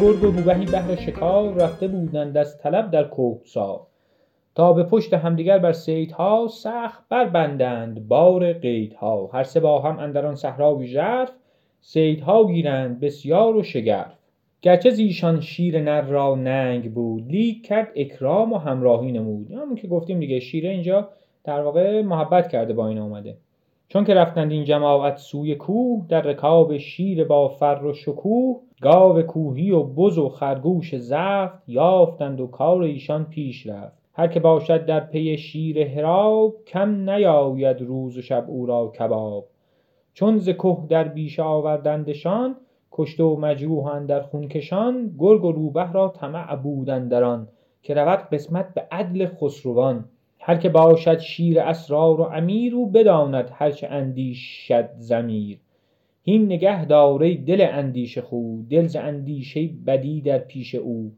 گرگ 0.04 0.24
و 0.24 0.32
روبهی 0.32 0.66
بهر 0.66 0.96
شکار 0.96 1.54
رفته 1.54 1.88
بودند 1.88 2.38
از 2.38 2.58
طلب 2.58 2.92
در 2.92 3.04
کوهسار. 3.04 3.82
تا 4.56 4.74
به 4.74 4.84
پشت 4.84 5.14
همدیگر 5.14 5.58
بر 5.58 5.72
سیدها 5.72 6.48
سخت 6.48 7.04
بربندند 7.10 8.08
بار 8.08 8.54
قیدها. 8.54 9.30
هر 9.34 9.44
سه 9.44 9.60
با 9.60 9.82
هم 9.82 10.00
اندران 10.00 10.36
صحرای 10.36 10.88
ژرف 10.88 11.32
صیدها 11.82 12.48
گیرند 12.48 13.00
بسیار 13.00 13.56
و 13.56 13.64
شگرف. 13.64 14.18
گرچه 14.62 14.90
زیشان 14.90 15.42
شیر 15.42 15.82
نر 15.82 16.02
را 16.02 16.36
ننگ 16.36 16.94
بود 16.94 17.28
لیک 17.28 17.66
کرد 17.66 17.92
اکرام 17.96 18.54
و 18.54 18.58
همراهی 18.58 19.12
نمود. 19.12 19.52
همون 19.52 19.76
که 19.76 19.88
گفتیم 19.88 20.20
دیگه 20.20 20.40
شیره 20.40 20.70
اینجا 20.70 21.10
در 21.44 21.62
واقع 21.62 22.02
محبت 22.02 22.50
کرده 22.50 22.74
با 22.74 22.88
این 22.88 22.98
آمده 23.00 23.38
چون 23.88 24.04
که 24.04 24.14
رفتند 24.14 24.52
این 24.52 24.64
جماعت 24.64 25.18
سوی 25.18 25.56
کوه 25.56 26.06
در 26.10 26.22
رکاب 26.22 26.78
شیر 26.78 27.24
با 27.24 27.48
فر 27.48 27.86
و 27.86 27.94
شکوه 27.94 28.60
گاو 28.82 29.22
کوهی 29.22 29.72
و 29.72 29.84
بز 29.84 30.18
و 30.18 30.30
خرگوش 30.30 30.96
زفت 30.96 31.64
یافتند 31.68 32.42
و 32.42 32.48
کار 32.48 32.82
ایشان 32.82 33.26
پیش 33.26 33.68
رفت. 33.68 34.04
هر 34.14 34.28
که 34.28 34.40
باشد 34.40 34.86
در 34.86 35.00
پی 35.00 35.38
شیر 35.38 35.80
حراب 35.80 36.56
کم 36.68 37.10
نیاید 37.10 37.82
روز 37.82 38.18
و 38.18 38.22
شب 38.22 38.46
او 38.48 38.66
را 38.66 38.88
کباب. 39.00 39.46
چون 40.14 40.38
ز 40.38 40.50
که 40.50 40.78
در 40.90 41.04
بیشه 41.04 41.44
آوردندشان 41.44 42.56
کشته 42.92 43.24
و 43.24 43.36
مجروح 43.36 44.06
در 44.06 44.22
خونکشان 44.22 45.16
گرگ 45.20 45.46
و 45.46 45.52
روبه 45.52 45.92
را 45.92 46.08
طمع 46.08 46.56
بود 46.56 46.90
اندران 46.90 47.48
که 47.82 47.94
رود 47.94 48.20
قسمت 48.20 48.74
به 48.74 48.88
عدل 48.92 49.26
خسروان. 49.26 50.06
هر 50.46 50.58
که 50.58 50.70
باشد 50.70 51.20
شیر 51.20 51.60
اسرار 51.60 52.22
و 52.22 52.24
امیر 52.24 52.76
او 52.76 52.90
بداند 52.90 53.52
هرچه 53.54 53.88
اندیشد 53.88 54.90
ضمیر. 55.00 55.58
هین 56.24 56.46
نگه 56.46 56.86
داره 56.86 57.36
دل 57.36 57.68
اندیشه 57.72 58.22
خو 58.22 58.58
دل 58.70 58.88
ز 58.88 58.96
اندیشه 58.96 59.70
بدی 59.88 60.22
در 60.22 60.38
پیش 60.38 60.76
او. 60.76 61.12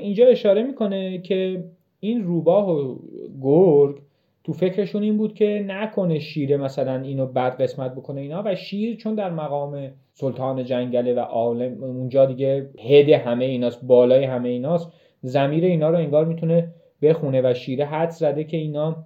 اینجا 0.00 0.26
اشاره 0.26 0.62
می‌کنه 0.62 1.18
که 1.18 1.64
این 2.00 2.24
روباه 2.24 2.70
و 2.70 2.96
گرگ 3.42 3.96
تو 4.44 4.52
فکرشون 4.52 5.02
این 5.02 5.16
بود 5.16 5.34
که 5.34 5.64
نکنه 5.66 6.18
شیره 6.18 6.56
مثلا 6.56 7.00
اینو 7.00 7.26
بد 7.26 7.62
قسمت 7.62 7.94
بکنه 7.94 8.20
اینا 8.20 8.42
و 8.46 8.54
شیر 8.54 8.96
چون 8.96 9.14
در 9.14 9.30
مقام 9.30 9.90
سلطان 10.12 10.64
جنگله 10.64 11.14
و 11.14 11.18
عالم 11.18 11.84
اونجا 11.84 12.26
دیگه 12.26 12.70
هد 12.78 13.08
همه 13.08 13.44
ایناست 13.44 13.84
بالای 13.84 14.24
همه 14.24 14.48
ایناست 14.48 14.92
زمیر 15.22 15.64
اینا 15.64 15.90
رو 15.90 15.96
انگار 15.96 16.24
می‌تونه 16.24 16.68
بخونه 17.02 17.50
و 17.50 17.54
شیره 17.54 17.86
حد 17.86 18.10
زده 18.10 18.44
که 18.44 18.56
اینا 18.56 19.04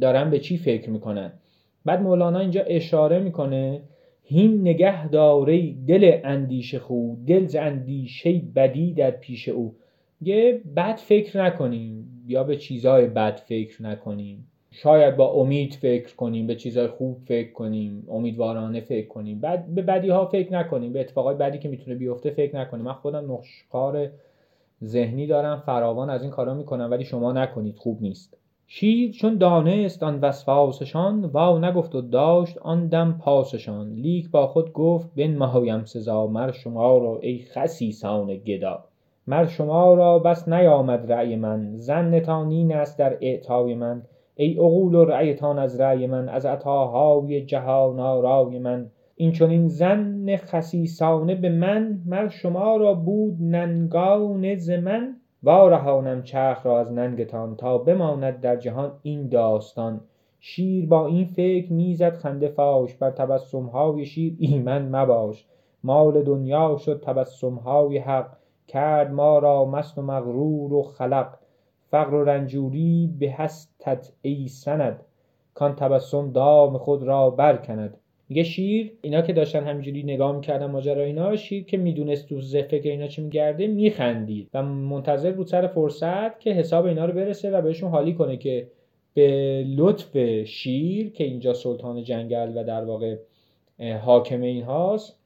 دارن 0.00 0.30
به 0.30 0.38
چی 0.38 0.56
فکر 0.56 0.90
می‌کنن. 0.90 1.32
بعد 1.84 2.02
مولانا 2.02 2.38
اینجا 2.38 2.62
اشاره 2.62 3.18
می‌کنه 3.18 3.82
هین 4.24 4.60
نگه 4.60 5.08
داره 5.08 5.72
دل 5.72 6.20
اندیشه 6.24 6.78
خو 6.78 7.14
دل 7.26 7.46
ز 7.46 7.56
اندیشه 7.56 8.42
بدی 8.54 8.92
در 8.92 9.10
پیش 9.10 9.48
او. 9.48 9.74
یه 10.20 10.60
بد 10.76 10.96
فکر 10.96 11.44
نکنیم 11.44 12.24
یا 12.26 12.44
به 12.44 12.56
چیزهای 12.56 13.06
بد 13.06 13.36
فکر 13.36 13.82
نکنیم. 13.82 14.46
شاید 14.70 15.16
با 15.16 15.32
امید 15.32 15.74
فکر 15.74 16.14
کنیم 16.14 16.46
به 16.46 16.54
چیزهای 16.54 16.86
خوب 16.86 17.18
فکر 17.24 17.52
کنیم 17.52 18.06
امیدوارانه 18.10 18.80
فکر 18.80 19.08
کنیم. 19.08 19.40
بعد 19.40 19.74
به 19.74 19.82
بدی 19.82 20.08
ها 20.08 20.26
فکر 20.26 20.52
نکنیم 20.52 20.92
به 20.92 21.00
اتفاقای 21.00 21.34
بدی 21.34 21.58
که 21.58 21.68
می‌تونه 21.68 21.96
بیفته 21.96 22.30
فکر 22.30 22.56
نکنیم. 22.56 22.84
من 22.84 22.92
خودم 22.92 23.32
نقشکار 23.32 24.10
ذهنی 24.84 25.26
دارم 25.26 25.62
فراوان 25.66 26.10
از 26.10 26.22
این 26.22 26.30
کارا 26.30 26.54
می‌کنم 26.54 26.90
ولی 26.90 27.04
شما 27.04 27.32
نکنید 27.32 27.76
خوب 27.76 28.02
نیست. 28.02 28.36
شیر 28.66 29.12
چون 29.12 29.38
دانست 29.38 30.02
آن 30.02 30.20
وسواسشان 30.20 31.24
وا 31.24 31.58
نگفت 31.58 31.94
و 31.94 32.00
داشت 32.00 32.58
آن 32.58 32.86
دم 32.86 33.18
پاسشان. 33.20 33.92
لیک 33.92 34.30
با 34.30 34.46
خود 34.46 34.72
گفت 34.72 35.14
بنمایم 35.16 35.84
سزا 35.84 36.26
مر 36.26 36.52
شما 36.52 36.98
را 36.98 37.18
ای 37.18 37.38
خسیسان 37.38 38.26
گدا. 38.26 38.84
مر 39.26 39.46
شما 39.46 39.94
را 39.94 40.18
بس 40.18 40.48
نیامد 40.48 41.12
رأی 41.12 41.36
من 41.36 41.76
زن 41.76 42.14
نتانین 42.14 42.74
است 42.74 42.98
در 42.98 43.18
اعطای 43.20 43.74
من. 43.74 44.02
ای 44.34 44.54
عقول 44.54 44.94
و 44.94 45.04
رأیتان 45.04 45.58
از 45.58 45.80
رأی 45.80 46.06
من 46.06 46.28
از 46.28 46.46
عطاهای 46.46 47.44
جهان 47.44 48.00
آرای 48.00 48.58
من. 48.58 48.90
این 49.22 49.32
چنین 49.32 49.68
زن 49.68 50.36
خسیسانه 50.36 51.34
به 51.34 51.48
من 51.48 52.00
مر 52.06 52.28
شما 52.28 52.76
را 52.76 52.94
بود 52.94 53.36
ننگان 53.40 54.54
ز 54.54 54.70
من. 54.70 55.16
وارهانم 55.42 56.22
چرخ 56.22 56.66
را 56.66 56.80
از 56.80 56.92
ننگتان 56.92 57.56
تا 57.56 57.78
بماند 57.78 58.40
در 58.40 58.56
جهان 58.56 58.92
این 59.02 59.28
داستان. 59.28 60.00
شیر 60.40 60.86
با 60.86 61.06
این 61.06 61.24
فکر 61.24 61.72
می‌زد 61.72 62.16
خنده 62.16 62.48
فاش 62.48 62.94
بر 62.94 63.10
تبسمهای 63.10 64.04
شیر 64.04 64.36
ایمن 64.38 64.96
مباش. 64.96 65.46
مال 65.84 66.22
دنیا 66.22 66.76
شد 66.76 67.02
تبسمهای 67.06 67.98
حق 67.98 68.36
کرد 68.68 69.12
ما 69.12 69.38
را 69.38 69.64
مست 69.64 69.98
و 69.98 70.02
مغرور 70.02 70.72
و 70.72 70.82
خلق. 70.82 71.34
فقر 71.90 72.14
و 72.14 72.24
رنجوری 72.24 73.14
به 73.18 73.32
هستت 73.32 74.12
ای 74.22 74.48
سند 74.48 75.04
کان 75.54 75.74
تبسم 75.74 76.30
دام 76.30 76.78
خود 76.78 77.02
را 77.02 77.30
برکند. 77.30 77.98
میگه 78.32 78.42
شیر 78.42 78.92
اینا 79.02 79.22
که 79.22 79.32
داشتن 79.32 79.64
همینجوری 79.64 80.02
نگاه 80.02 80.36
می‌کردن 80.36 80.66
ماجرا 80.66 81.02
اینا 81.02 81.36
شیر 81.36 81.64
که 81.64 81.76
می‌دونست 81.76 82.28
تو 82.28 82.40
فکر 82.40 82.90
اینا 82.90 83.06
چی 83.06 83.22
میگرده 83.22 83.66
میخندید 83.66 84.48
و 84.54 84.62
منتظر 84.62 85.32
بود 85.32 85.46
سر 85.46 85.66
فرصت 85.66 86.40
که 86.40 86.52
حساب 86.52 86.86
اینا 86.86 87.04
رو 87.04 87.12
برسه 87.12 87.50
و 87.50 87.62
بهشون 87.62 87.90
حالی 87.90 88.14
کنه 88.14 88.36
که 88.36 88.68
به 89.14 89.64
لطف 89.76 90.16
شیر 90.44 91.12
که 91.12 91.24
اینجا 91.24 91.54
سلطان 91.54 92.02
جنگل 92.02 92.52
و 92.56 92.64
در 92.64 92.84
واقع 92.84 93.16
حاکم 94.02 94.40
این 94.40 94.62
هاست 94.62 95.18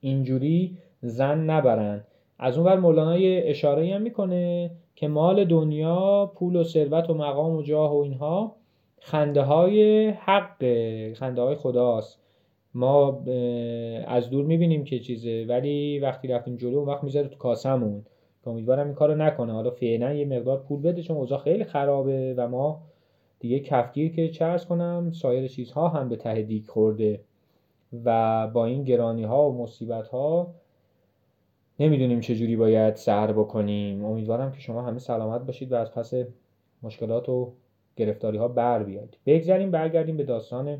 اینجوری 0.00 0.76
زن 1.02 1.50
نبرن. 1.50 2.04
از 2.38 2.58
اون 2.58 2.66
ور 2.66 2.76
مولانا 2.76 3.16
اشاره 3.22 3.94
هم 3.94 4.02
می‌کنه 4.02 4.70
که 4.94 5.08
مال 5.08 5.44
دنیا 5.44 6.32
پول 6.34 6.56
و 6.56 6.64
ثروت 6.64 7.10
و 7.10 7.14
مقام 7.14 7.56
و 7.56 7.62
جاه 7.62 7.96
و 7.96 8.00
اینها 8.00 8.56
خنده 9.06 9.42
های 9.42 10.08
حق 10.08 10.64
خنده 11.12 11.42
های 11.42 11.54
خداست. 11.54 12.20
ما 12.74 13.22
از 14.06 14.30
دور 14.30 14.44
می‌بینیم 14.44 14.84
که 14.84 14.98
چیزه 14.98 15.46
ولی 15.48 15.98
وقتی 15.98 16.28
رفتیم 16.28 16.56
جلو 16.56 16.78
اون 16.78 16.88
وقت 16.88 17.04
می‌ذاره 17.04 17.28
تو 17.28 17.36
کاسمون. 17.36 18.04
امیدوارم 18.46 18.86
این 18.86 18.94
کارو 18.94 19.14
نکنه. 19.14 19.52
حالا 19.52 19.70
فعلا 19.70 20.12
یه 20.12 20.24
مقدار 20.24 20.58
پول 20.58 20.82
بده 20.82 21.02
چون 21.02 21.16
اوضاع 21.16 21.38
خیلی 21.38 21.64
خرابه 21.64 22.34
و 22.36 22.48
ما 22.48 22.82
دیگه 23.38 23.60
کفگیر 23.60 24.12
که 24.12 24.28
چرس 24.28 24.66
کنم 24.66 25.12
سایر 25.12 25.48
چیزها 25.48 25.88
هم 25.88 26.08
به 26.08 26.16
ته 26.16 26.42
دیگ 26.42 26.66
خورده 26.66 27.20
و 28.04 28.48
با 28.48 28.66
این 28.66 28.84
گرانی 28.84 29.24
ها 29.24 29.50
و 29.50 29.62
مصیبت 29.62 30.08
ها 30.08 30.54
نمی‌دونیم 31.80 32.20
چجوری 32.20 32.56
باید 32.56 32.94
سر 32.94 33.32
بکنیم. 33.32 34.04
امیدوارم 34.04 34.52
که 34.52 34.60
شما 34.60 34.82
همه 34.82 34.98
سلامت 34.98 35.40
باشید 35.40 35.72
و 35.72 35.76
از 35.76 35.92
پس 35.92 36.14
مشکلات 36.82 37.28
و 37.28 37.52
گرفتاری 37.96 38.38
ها 38.38 38.48
بر 38.48 38.82
بیاید. 38.82 39.16
بگذاریم 39.26 39.70
برگردیم 39.70 40.16
به 40.16 40.24
داستان 40.24 40.78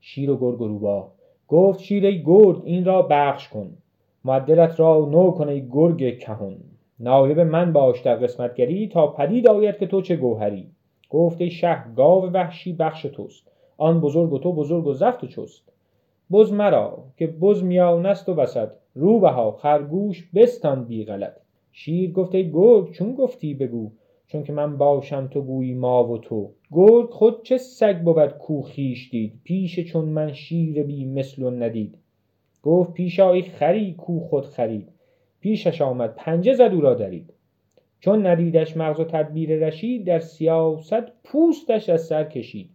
شیر 0.00 0.30
و 0.30 0.36
گرگ 0.36 0.60
و 0.60 0.68
روباه 0.68 1.12
گفت 1.48 1.80
شیر 1.80 2.06
ای 2.06 2.22
گرگ 2.22 2.62
این 2.64 2.84
را 2.84 3.02
بخش 3.02 3.48
کن. 3.48 3.76
معدلت 4.24 4.80
را 4.80 5.08
نو 5.10 5.30
کن 5.30 5.48
ای 5.48 5.68
گرگ 5.68 6.18
کهون 6.18 6.56
نایب 7.00 7.40
من 7.40 7.72
باش 7.72 8.00
در 8.00 8.16
قسمتگری 8.16 8.88
تا 8.88 9.06
پدید 9.06 9.48
آید 9.48 9.78
که 9.78 9.86
تو 9.86 10.02
چه 10.02 10.16
گوهری. 10.16 10.66
گفت 11.10 11.40
ای 11.40 11.50
شه 11.50 11.84
گاو 11.96 12.24
وحشی 12.24 12.72
بخش 12.72 13.02
توست. 13.02 13.50
آن 13.76 14.00
بزرگ 14.00 14.32
و 14.32 14.38
تو 14.38 14.52
بزرگ 14.52 14.86
و 14.86 14.92
زفت 14.92 15.24
و 15.24 15.26
چست. 15.26 15.72
بز 16.32 16.52
مرا 16.52 17.04
که 17.16 17.26
بز 17.26 17.62
میانست 17.62 18.28
و 18.28 18.34
وسط. 18.34 18.68
روبها 18.94 19.52
خرگوش 19.52 20.28
بستان 20.34 20.84
بی 20.84 21.04
غلط. 21.04 21.36
شیر 21.72 22.12
گفت 22.12 22.34
ای 22.34 22.50
گرگ 22.52 22.90
چون 22.90 23.14
گفتی 23.14 23.54
بگو؟ 23.54 23.90
چون 24.28 24.42
که 24.42 24.52
من 24.52 24.76
باشم 24.76 25.26
تو 25.26 25.40
گویی 25.40 25.74
ما 25.74 26.08
و 26.08 26.18
تو. 26.18 26.50
گرگ 26.72 27.10
خود 27.10 27.42
چه 27.42 27.58
سگ 27.58 27.98
بود 27.98 28.28
کو 28.28 28.62
خویش 28.62 29.10
دید؟ 29.10 29.32
پیش 29.44 29.80
چون 29.80 30.04
من 30.04 30.32
شیر 30.32 30.82
بی 30.82 31.04
مثل 31.04 31.42
و 31.42 31.50
ندید. 31.50 31.98
گفت 32.62 32.92
پیش 32.92 33.20
ای 33.20 33.42
خری 33.42 33.94
کو 33.94 34.20
خود 34.20 34.46
خرید. 34.46 34.88
پیشش 35.40 35.82
آمد 35.82 36.14
پنجه 36.16 36.52
زد 36.52 36.70
او 36.74 36.80
را 36.80 36.94
درید. 36.94 37.32
چون 38.00 38.26
ندیدش 38.26 38.76
مغز 38.76 39.00
و 39.00 39.04
تدبیر 39.04 39.66
رشید 39.66 40.04
در 40.04 40.18
سیاست 40.18 41.22
پوستش 41.24 41.88
از 41.88 42.06
سر 42.06 42.24
کشید. 42.24 42.70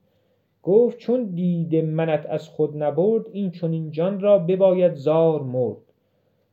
گفت 0.63 0.97
چون 0.97 1.23
دید 1.23 1.75
منت 1.75 2.25
از 2.29 2.49
خود 2.49 2.83
نبرد 2.83 3.25
این 3.31 3.51
چنین 3.51 3.91
جان 3.91 4.19
را 4.19 4.39
بباید 4.39 4.93
زار 4.93 5.41
مرد. 5.41 5.77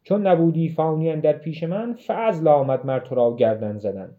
چون 0.03 0.27
نبودی 0.27 0.69
فانی 0.69 1.17
در 1.17 1.33
پیش 1.33 1.63
من 1.63 1.95
فضل 2.07 2.49
آمد 2.49 2.87
مر 2.87 3.01
تو 3.01 3.15
را 3.15 3.37
گردن 3.37 3.79
زدن. 3.79 4.11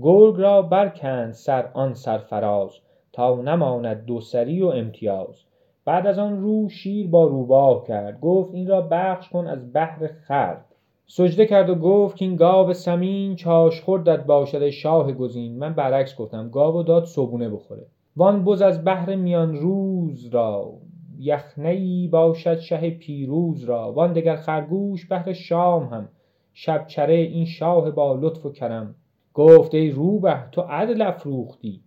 گرگ 0.00 0.40
را 0.40 0.62
برکند 0.62 1.32
سر 1.32 1.70
آن 1.74 1.94
سرفراز 1.94 2.70
تا 3.12 3.42
نماند 3.42 4.04
دوسری 4.04 4.62
و 4.62 4.66
امتیاز. 4.66 5.44
بعد 5.84 6.06
از 6.06 6.18
آن 6.18 6.40
رو 6.40 6.68
شیر 6.68 7.08
با 7.08 7.26
روباه 7.26 7.84
کرد. 7.84 8.20
گفت 8.20 8.54
این 8.54 8.68
را 8.68 8.80
بخش 8.80 9.28
کن 9.28 9.46
از 9.46 9.72
بحر 9.72 10.06
خرد. 10.06 10.64
سجده 11.06 11.46
کرد 11.46 11.70
و 11.70 11.74
گفت 11.74 12.16
که 12.16 12.24
این 12.24 12.36
گاو 12.36 12.72
سمین 12.72 13.36
چاش 13.36 13.80
خوردت 13.80 14.24
باشد 14.24 14.70
شاه 14.70 15.12
گزین. 15.12 15.58
من 15.58 15.74
برعکس 15.74 16.16
گفتم 16.16 16.50
گاو 16.50 16.82
داد 16.82 17.04
صبونه 17.04 17.48
بخوره. 17.48 17.86
وان 18.16 18.44
بز 18.44 18.62
از 18.62 18.84
بحر 18.84 19.14
میان 19.14 19.56
روز 19.56 20.26
را 20.26 20.72
یخنهی 21.18 22.08
باشد 22.08 22.58
شه 22.58 22.90
پیروز 22.90 23.64
را. 23.64 23.92
وان 23.92 24.12
دگر 24.12 24.36
خرگوش 24.36 25.06
بهر 25.06 25.32
شام 25.32 25.84
هم. 25.84 26.08
شبچره 26.54 27.14
این 27.14 27.44
شاه 27.44 27.90
با 27.90 28.14
لطف 28.14 28.46
و 28.46 28.52
کرم. 28.52 28.94
گفت 29.34 29.74
ای 29.74 29.90
روبه 29.90 30.44
تو 30.52 30.60
عدل 30.60 31.02
افروختی. 31.02 31.80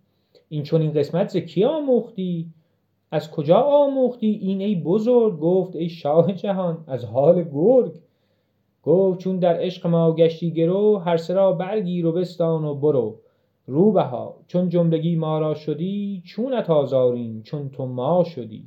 این 0.48 0.62
چون 0.62 0.82
این 0.82 0.92
قسمت 0.92 1.28
ز 1.28 1.36
کی 1.36 1.64
آموختی؟ 1.64 2.50
از 3.10 3.30
کجا 3.30 3.56
آموختی؟ 3.56 4.26
این 4.26 4.60
ای 4.60 4.74
بزرگ 4.74 5.38
گفت 5.38 5.76
ای 5.76 5.88
شاه 5.88 6.32
جهان 6.32 6.84
از 6.86 7.04
حال 7.04 7.44
گرگ. 7.54 7.92
گفت 8.82 9.18
چون 9.18 9.38
در 9.38 9.60
عشق 9.60 9.86
ما 9.86 10.14
گشتی 10.14 10.50
گرو 10.50 10.96
هر 10.98 11.16
سه 11.16 11.34
را 11.34 11.52
برگیر 11.52 12.06
و 12.06 12.12
بستان 12.12 12.64
و 12.64 12.74
برو. 12.74 13.18
روبها 13.66 14.36
چون 14.46 14.68
جملگی 14.68 15.16
ما 15.16 15.38
را 15.38 15.54
شدی 15.54 16.22
چونت 16.24 16.70
آزاریم 16.70 17.42
چون 17.42 17.68
تو 17.68 17.86
ما 17.86 18.24
شدی. 18.24 18.64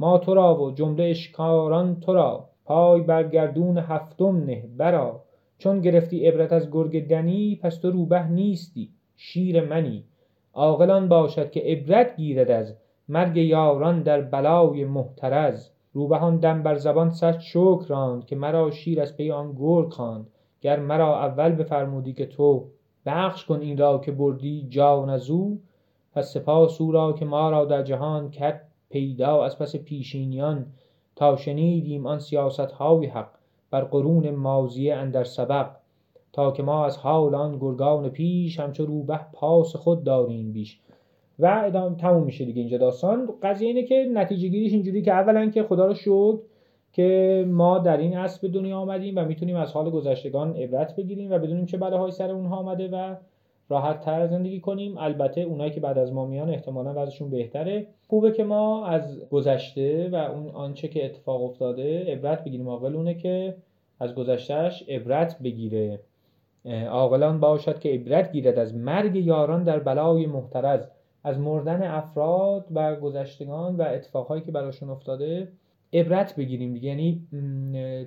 ما 0.00 0.18
تو 0.18 0.34
را 0.34 0.62
و 0.62 0.70
جمله 0.70 1.04
اشکاران 1.04 2.00
تو 2.00 2.14
را. 2.14 2.48
پای 2.64 3.00
بر 3.00 3.28
گردون 3.28 3.78
هفتم 3.78 4.44
نه 4.44 4.64
برا. 4.76 5.22
چون 5.58 5.80
گرفتی 5.80 6.26
عبرت 6.26 6.52
از 6.52 6.70
گرگ 6.70 7.08
دنی 7.08 7.56
پس 7.62 7.76
تو 7.76 7.90
روبه 7.90 8.28
نیستی 8.28 8.90
شیر 9.16 9.64
منی. 9.64 10.04
عاقل 10.54 11.06
باشد 11.06 11.50
که 11.50 11.60
عبرت 11.60 12.16
گیرد 12.16 12.50
از 12.50 12.74
مرگ 13.08 13.36
یاران 13.36 14.02
در 14.02 14.20
بلای 14.20 14.84
محترز. 14.84 15.70
روبهان 15.92 16.36
دم 16.36 16.62
بر 16.62 16.74
زبان 16.74 17.10
صد 17.10 17.38
شکر 17.38 17.84
راند 17.88 18.26
که 18.26 18.36
مرا 18.36 18.70
شیر 18.70 19.00
از 19.00 19.16
پی 19.16 19.30
آن 19.30 19.52
گرگ 19.58 19.92
خواند. 19.92 20.26
گر 20.60 20.80
مرا 20.80 21.24
اول 21.24 21.52
بفرمودی 21.52 22.12
که 22.12 22.26
تو 22.26 22.64
بخش 23.06 23.44
کن 23.44 23.60
این 23.60 23.78
را 23.78 23.98
که 23.98 24.12
بردی 24.12 24.66
جان 24.70 25.10
از 25.10 25.30
او 25.30 25.60
پس 26.12 26.32
سپاس 26.32 26.80
او 26.80 26.92
را 26.92 27.12
که 27.12 27.24
ما 27.24 27.50
را 27.50 27.64
در 27.64 27.82
جهان 27.82 28.30
کرد 28.30 28.68
پیدا. 28.90 29.44
از 29.44 29.58
پس 29.58 29.76
پیشینیان 29.76 30.66
تا 31.16 31.36
شنیدیم 31.36 32.06
آن 32.06 32.18
سیاست 32.18 32.60
های 32.72 33.06
حق. 33.06 33.35
بر 33.76 33.84
قرون 33.84 34.30
ماضیه 34.30 34.94
اندر 34.94 35.24
سبق 35.24 35.66
تا 36.32 36.50
که 36.50 36.62
ما 36.62 36.84
از 36.84 36.96
حال 36.98 37.34
آن 37.34 37.58
گرگان 37.58 38.08
پیش 38.08 38.60
همچو 38.60 38.86
روبه 38.86 39.20
پاس 39.32 39.76
خود 39.76 40.04
داریم 40.04 40.52
بیش. 40.52 40.80
و 41.38 41.62
ادامه 41.64 41.96
تموم 41.96 42.22
میشه 42.22 42.44
دیگه 42.44 42.60
اینجا 42.60 42.78
داستان. 42.78 43.28
قضیه 43.42 43.68
اینه 43.68 43.82
که 43.82 44.08
نتیجه 44.12 44.48
گیریش 44.48 44.72
اینجوری 44.72 45.02
که 45.02 45.12
اولا 45.12 45.50
که 45.50 45.62
خدا 45.62 45.86
رو 45.86 45.94
شکر 45.94 46.38
که 46.92 47.44
ما 47.48 47.78
در 47.78 47.96
این 47.96 48.16
عصر 48.16 48.48
به 48.48 48.54
دنیا 48.54 48.78
آمدیم 48.78 49.14
و 49.16 49.24
می‌تونیم 49.24 49.56
از 49.56 49.72
حال 49.72 49.90
گذشتگان 49.90 50.56
عبرت 50.56 50.96
بگیریم 50.96 51.32
و 51.32 51.38
بدونیم 51.38 51.66
چه 51.66 51.76
بلاهایی 51.76 52.12
سر 52.12 52.30
اونها 52.30 52.56
آمده 52.56 52.88
و 52.88 53.14
راحت 53.68 54.00
تر 54.00 54.26
زندگی 54.26 54.60
کنیم. 54.60 54.98
البته 54.98 55.40
اونایی 55.40 55.70
که 55.70 55.80
بعد 55.80 55.98
از 55.98 56.12
ما 56.12 56.26
میان 56.26 56.50
احتمالا 56.50 56.92
وضعشون 56.96 57.30
بهتره. 57.30 57.86
خوبه 58.08 58.32
که 58.32 58.44
ما 58.44 58.86
از 58.86 59.28
گذشته 59.30 60.08
و 60.12 60.14
اون 60.14 60.48
آنچه 60.48 60.88
که 60.88 61.04
اتفاق 61.04 61.44
افتاده 61.44 62.12
عبرت 62.12 62.44
بگیریم. 62.44 62.68
عاقل 62.68 63.12
که 63.12 63.56
از 64.00 64.14
گذشتهش 64.14 64.84
عبرت 64.88 65.38
بگیره. 65.38 66.00
عاقلان 66.88 67.40
باشد 67.40 67.78
که 67.78 67.88
عبرت 67.88 68.32
گیرد 68.32 68.58
از 68.58 68.74
مرگ 68.74 69.16
یاران 69.16 69.64
در 69.64 69.78
بلای 69.78 70.26
محترز 70.26 70.86
از 71.24 71.38
مردن 71.38 71.82
افراد 71.82 72.66
و 72.74 72.96
گذشتگان 72.96 73.76
و 73.76 73.82
اتفاقهایی 73.82 74.42
که 74.42 74.52
براشون 74.52 74.90
افتاده 74.90 75.48
عبرت 75.92 76.36
بگیریم 76.36 76.74
دیگه. 76.74 76.88
یعنی 76.88 77.22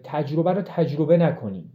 تجربه 0.04 0.54
رو 0.54 0.62
تجربه 0.62 1.17
نکنیم. 1.17 1.71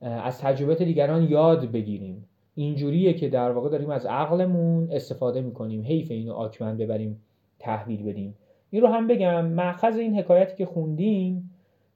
از 0.00 0.40
تجربه 0.40 0.74
دیگران 0.74 1.22
یاد 1.22 1.70
بگیریم. 1.70 2.26
اینجوریه 2.54 3.12
که 3.12 3.28
در 3.28 3.50
واقع 3.50 3.68
داریم 3.68 3.90
از 3.90 4.06
عقلمون 4.06 4.88
استفاده 4.92 5.40
می‌کنیم. 5.40 5.82
حیف 5.82 6.10
اینو 6.10 6.32
آکمن 6.32 6.76
ببریم 6.76 7.22
تحویل 7.58 8.02
بدیم. 8.02 8.34
این 8.70 8.82
رو 8.82 8.88
هم 8.88 9.06
بگم 9.06 9.46
مأخذ 9.46 9.96
این 9.96 10.18
حکایتی 10.18 10.56
که 10.56 10.66
خوندیم 10.66 11.50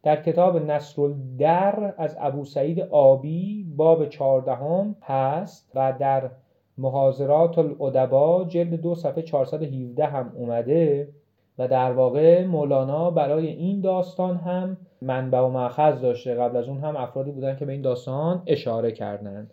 در 0.04 0.22
کتاب 0.22 0.70
نصر 0.70 1.02
در 1.38 1.94
از 1.98 2.16
ابو 2.20 2.44
سعید 2.44 2.80
آبی 2.80 3.66
باب 3.76 4.08
چهاردهم 4.08 4.96
هست 5.02 5.70
و 5.74 5.94
در 6.00 6.30
محاضرات 6.78 7.58
الادبا 7.58 8.44
جلد 8.44 8.74
دو 8.74 8.94
صفحه 8.94 9.22
417 9.22 10.06
هم 10.06 10.32
اومده 10.36 11.08
و 11.58 11.68
در 11.68 11.92
واقع 11.92 12.44
مولانا 12.44 13.10
برای 13.10 13.46
این 13.46 13.80
داستان 13.80 14.36
هم 14.36 14.76
منبع 15.02 15.40
و 15.40 15.48
مأخذ 15.48 16.00
داشته. 16.00 16.34
قبل 16.34 16.56
از 16.56 16.68
اون 16.68 16.78
هم 16.78 16.96
افرادی 16.96 17.30
بودن 17.30 17.56
که 17.56 17.64
به 17.64 17.72
این 17.72 17.82
داستان 17.82 18.42
اشاره 18.46 18.92
کردند. 18.92 19.50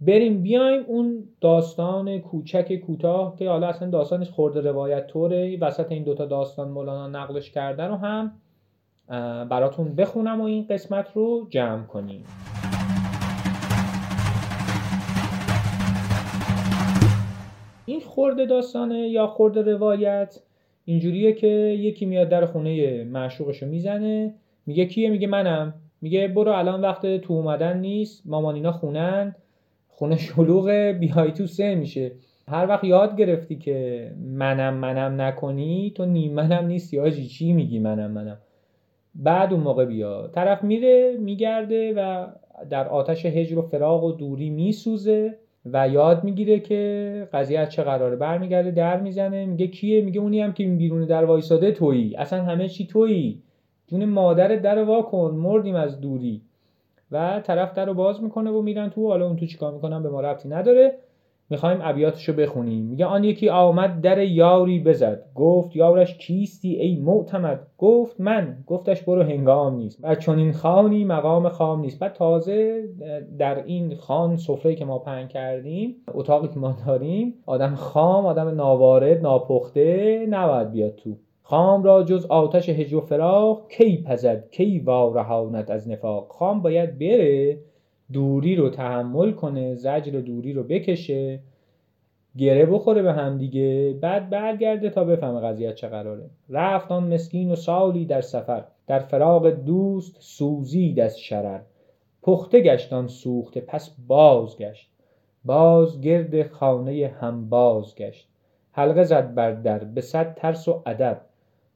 بریم 0.00 0.42
بیایم 0.42 0.84
اون 0.86 1.24
داستان 1.40 2.18
کوچک 2.18 2.76
کوتاه 2.76 3.36
که 3.36 3.48
حالا 3.48 3.66
اصلا 3.66 3.90
داستانش 3.90 4.30
خورده 4.30 4.60
روایت 4.60 5.06
طوره. 5.06 5.58
وسط 5.60 5.92
این 5.92 6.04
دوتا 6.04 6.26
داستان 6.26 6.68
مولانا 6.68 7.08
نقلش 7.08 7.50
کرده 7.50 7.82
رو 7.82 7.94
هم 7.94 8.32
براتون 9.50 9.94
بخونم 9.94 10.40
و 10.40 10.44
این 10.44 10.66
قسمت 10.70 11.08
رو 11.14 11.46
جمع 11.50 11.82
کنیم. 11.82 12.24
این 17.86 18.00
خورده 18.00 18.46
داستانه 18.46 19.08
یا 19.08 19.26
خورده 19.26 19.62
روایت؟ 19.62 20.40
اینجوریه 20.84 21.32
که 21.32 21.46
یکی 21.78 22.06
میاد 22.06 22.28
در 22.28 22.46
خونه 22.46 23.04
معشوقشو 23.04 23.66
می‌زنه 23.66 24.34
میگه 24.66 24.86
کیه؟ 24.86 25.10
میگه 25.10 25.26
منم. 25.26 25.74
میگه 26.00 26.28
برو 26.28 26.52
الان 26.52 26.80
وقت 26.80 27.16
تو 27.16 27.32
اومدن 27.32 27.78
نیست 27.78 28.22
مامانینا 28.26 28.72
خونن. 28.72 29.34
خونه 29.88 30.16
شلوغه 30.16 30.92
بیای 30.92 31.32
تو 31.32 31.46
سه 31.46 31.74
میشه. 31.74 32.12
هر 32.48 32.66
وقت 32.66 32.84
یاد 32.84 33.16
گرفتی 33.16 33.56
که 33.56 34.10
منم 34.18 34.74
منم 34.74 35.20
نکنی 35.20 35.92
تو 35.96 36.04
نیم 36.04 36.34
منم 36.34 36.66
نیستی 36.66 36.98
آجی. 36.98 37.26
چی 37.26 37.52
میگی 37.52 37.78
منم 37.78 38.10
منم؟ 38.10 38.38
بعد 39.18 39.52
اون 39.52 39.62
موقع 39.62 39.84
بیا. 39.84 40.30
طرف 40.34 40.64
میره 40.64 41.16
میگرده 41.20 41.94
و 41.96 42.26
در 42.70 42.88
آتش 42.88 43.26
هجر 43.26 43.58
و 43.58 43.62
فراغ 43.62 44.04
و 44.04 44.12
دوری 44.12 44.50
میسوزه 44.50 45.38
و 45.72 45.88
یاد 45.88 46.24
می‌گیره 46.24 46.60
که 46.60 47.28
قضیه 47.32 47.58
از 47.58 47.68
چه 47.70 47.82
قراره. 47.82 48.16
برمیگرده 48.16 48.70
در 48.70 49.00
می‌زنه 49.00 49.46
میگه 49.46 49.66
کیه؟ 49.66 50.02
میگه 50.02 50.20
اونی 50.20 50.40
هم 50.40 50.52
که 50.52 50.64
بیرون 50.64 51.06
در 51.06 51.24
وایساده 51.24 51.72
تویی. 51.72 52.16
اصلا 52.16 52.42
همه 52.42 52.68
چی 52.68 52.86
تویی. 52.86 53.42
جون 53.86 54.04
مادر 54.04 54.56
در 54.56 54.82
وا 54.84 55.02
کن 55.02 55.30
مردیم 55.30 55.74
از 55.74 56.00
دوری. 56.00 56.42
و 57.12 57.40
طرف 57.40 57.74
در 57.74 57.84
رو 57.84 57.94
باز 57.94 58.22
می‌کنه 58.22 58.50
و 58.50 58.62
میرن 58.62 58.90
تو 58.90 59.08
حالا 59.08 59.26
اون 59.26 59.36
تو 59.36 59.46
چیکار 59.46 59.72
می‌کنن؟ 59.72 60.02
به 60.02 60.10
ما 60.10 60.20
ربطی 60.20 60.48
نداره. 60.48 60.94
می‌خوایم 61.50 61.78
ابیاتشو 61.82 62.32
بخونیم. 62.32 62.84
میگه 62.84 63.06
آن 63.06 63.24
یکی 63.24 63.48
آمد 63.48 64.00
در 64.00 64.18
یاری 64.18 64.80
بزد. 64.80 65.24
گفت 65.34 65.76
یارش 65.76 66.18
کیستی 66.18 66.74
ای 66.74 66.96
معتمد؟ 66.96 67.66
گفت 67.78 68.20
من. 68.20 68.56
گفتش 68.66 69.02
برو 69.02 69.22
هنگام 69.22 69.76
نیست. 69.76 69.98
و 70.02 70.14
چون 70.14 70.38
این 70.38 70.52
خانی 70.52 71.04
مقام 71.04 71.48
خام 71.48 71.80
نیست. 71.80 72.00
بعد 72.00 72.12
تازه 72.12 72.88
در 73.38 73.64
این 73.64 73.94
خان 73.94 74.36
سفره 74.36 74.74
که 74.74 74.84
ما 74.84 74.98
پهن 74.98 75.28
کردیم 75.28 75.96
اتاقی 76.14 76.48
که 76.48 76.58
ما 76.58 76.76
داریم 76.86 77.34
آدم 77.46 77.74
خام 77.74 78.26
آدم 78.26 78.48
ناوارد 78.48 79.20
ناپخته 79.22 80.26
نباید 80.30 80.70
بیاد 80.70 80.94
تو. 80.94 81.16
خام 81.42 81.82
را 81.82 82.02
جز 82.02 82.26
آتش 82.26 82.68
هج 82.68 82.94
و 82.94 83.00
فراق 83.00 83.68
کی 83.68 84.04
پزد؟ 84.06 84.50
کی 84.50 84.78
وارهاند 84.78 85.70
از 85.70 85.88
نفاق؟ 85.88 86.28
خام 86.28 86.62
باید 86.62 86.98
بره 86.98 87.58
دوری 88.12 88.56
رو 88.56 88.70
تحمل 88.70 89.32
کنه 89.32 89.74
زجر 89.74 90.20
دوری 90.20 90.52
رو 90.52 90.62
بکشه 90.62 91.40
گره 92.38 92.66
بخوره 92.66 93.02
به 93.02 93.12
هم 93.12 93.38
دیگه 93.38 93.98
بعد 94.00 94.30
برگرده 94.30 94.90
تا 94.90 95.04
بفهمه 95.04 95.40
قضیه 95.40 95.72
چه 95.72 95.88
قراره. 95.88 96.30
رفت 96.48 96.92
آن 96.92 97.14
مسکین 97.14 97.52
و 97.52 97.56
سالی 97.56 98.04
در 98.04 98.20
سفر 98.20 98.64
در 98.86 98.98
فراغ 98.98 99.48
دوست 99.48 100.16
سوزید 100.20 101.00
از 101.00 101.20
شرر. 101.20 101.60
پخته 102.22 102.60
گشت 102.60 103.06
سوخته 103.06 103.60
پس 103.60 103.96
بازگشت 104.06 104.90
باز 105.44 106.00
گرد 106.00 106.48
خانه 106.48 107.14
هم 107.20 107.48
بازگشت 107.48 108.28
حلقه 108.72 109.04
زد 109.04 109.34
بر 109.34 109.52
در 109.52 109.78
به 109.78 110.00
صد 110.00 110.34
ترس 110.34 110.68
و 110.68 110.82
ادب. 110.86 111.20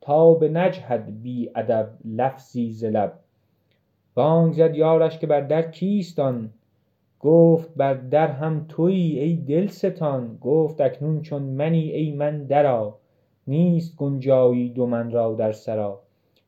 تا 0.00 0.34
به 0.34 0.48
نجهد 0.48 1.22
بی 1.22 1.50
ادب 1.54 1.90
لفظی 2.04 2.70
ز 2.70 2.84
بانگ 4.14 4.52
زد 4.52 4.76
یارش 4.76 5.18
که 5.18 5.26
بر 5.26 5.40
در 5.40 5.70
کیستان 5.70 6.50
گفت 7.20 7.70
بر 7.76 7.94
در 7.94 8.26
هم 8.26 8.66
تویی 8.68 9.18
ای 9.18 9.36
دلستان 9.36 10.38
گفت 10.40 10.80
اکنون 10.80 11.22
چون 11.22 11.42
منی 11.42 11.90
ای 11.90 12.12
من 12.12 12.44
درا 12.44 12.98
نیست 13.46 13.96
گنجایی 13.96 14.68
دو 14.68 14.86
من 14.86 15.10
را 15.10 15.34
در 15.34 15.52
سرا 15.52 16.02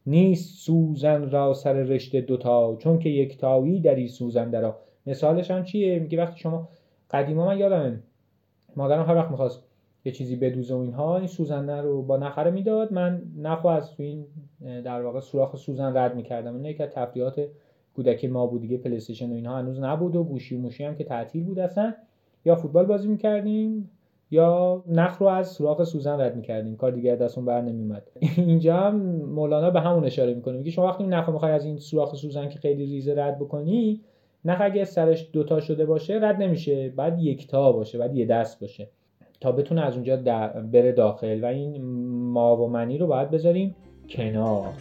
نیست 0.07 0.59
سوزن 0.59 1.31
را 1.31 1.55
سر 1.55 1.72
رشته 1.72 2.20
دوتا 2.20 2.77
چون 2.77 2.98
که 2.98 3.09
یکتایی 3.09 3.81
دری 3.81 4.09
سوزن 4.09 4.50
درا 4.50 4.77
مثالش 5.07 5.50
هم 5.50 5.64
چیه؟ 5.64 5.98
میگه 5.98 6.18
وقتی 6.18 6.40
شما 6.40 6.68
قدیما 7.11 7.46
من 7.46 7.59
یادمه 7.59 8.03
مادرم 8.77 9.07
هر 9.07 9.14
وقت 9.14 9.31
می‌خواست 9.31 9.63
یه 10.05 10.12
چیزی 10.12 10.37
بدوزه 10.37 10.75
و 10.75 10.79
اینها 10.79 11.19
این 11.19 11.27
سوزنده 11.27 11.81
رو 11.81 12.03
با 12.03 12.17
نخره 12.17 12.51
می‌داد. 12.51 12.93
من 12.93 13.23
نخو 13.37 13.69
از 13.69 13.90
تو 13.95 14.03
این 14.03 14.27
در 14.61 15.03
واقع 15.03 15.21
سوراخ 15.21 15.57
سوزن 15.57 15.97
رد 15.97 16.17
می‌کردم. 16.17 16.64
این 16.64 16.77
که 16.77 16.87
تفریحات 16.87 17.47
کودکی 17.97 18.27
ما 18.27 18.47
بود 18.47 18.61
دیگه 18.61 18.77
پلی 18.77 18.99
و 18.99 19.33
اینها 19.33 19.59
هنوز 19.59 19.81
نبود 19.81 20.17
و 20.17 20.25
گوشی 20.25 20.57
و 20.57 20.59
موشی 20.59 20.85
هم 20.85 20.95
که 20.95 21.05
تعطیل 21.05 21.45
بود 21.45 21.59
اصلا. 21.59 21.95
یا 22.45 22.57
فوتبال 22.57 22.87
بازی 22.87 23.09
می‌کردیم 23.09 23.90
یا 24.31 24.85
نخ 24.88 25.19
رو 25.19 25.27
از 25.27 25.49
سوراخ 25.49 25.85
سوزن 25.85 26.21
رد 26.21 26.37
می‌کردیم. 26.37 26.77
کار 26.77 26.90
دیگه 26.90 27.17
دستون 27.17 27.45
بر 27.45 27.61
نمیومد 27.61 28.11
اینجا 28.37 28.77
هم 28.77 28.97
مولانا 29.23 29.71
به 29.71 29.81
همون 29.81 30.05
اشاره 30.05 30.35
می‌کنه. 30.35 30.59
میگه 30.59 30.71
شما 30.71 30.87
وقتی 30.87 31.05
نخ 31.05 31.29
می‌خوای 31.29 31.53
از 31.53 31.64
این 31.64 31.79
سوراخ 31.79 32.14
سوزن 32.14 32.49
که 32.49 32.59
خیلی 32.59 32.87
ریزه 32.87 33.14
رد 33.14 33.38
بکنی 33.38 34.01
نخ 34.45 34.59
اگه 34.61 34.85
سرش 34.85 35.31
دوتا 35.33 35.61
شده 35.61 35.87
باشه 35.87 36.19
رد 36.23 36.43
نمیشه. 36.43 36.88
بعد 36.88 37.19
یکتا 37.23 37.73
باشه 37.73 37.99
بعد 37.99 38.17
یه 38.17 38.27
دست 38.27 38.61
باشه. 38.61 38.88
تا 39.40 39.53
بتونه 39.53 39.81
از 39.81 39.94
اونجا 39.94 40.16
بره 40.73 40.92
داخل 40.92 41.44
و 41.44 41.47
این 41.47 41.85
ما 42.33 42.57
و 42.57 42.68
منی 42.68 42.99
رو 42.99 43.07
باید 43.07 43.31
بذاریم 43.31 43.77
کنار. 44.09 44.73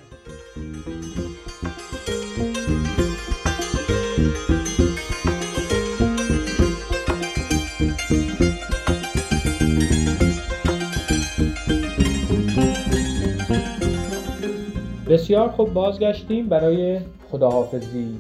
بسیار 15.10 15.50
خوب 15.50 15.74
بازگشتیم 15.74 16.50
برای 16.50 17.00
خداحافظی. 17.32 18.20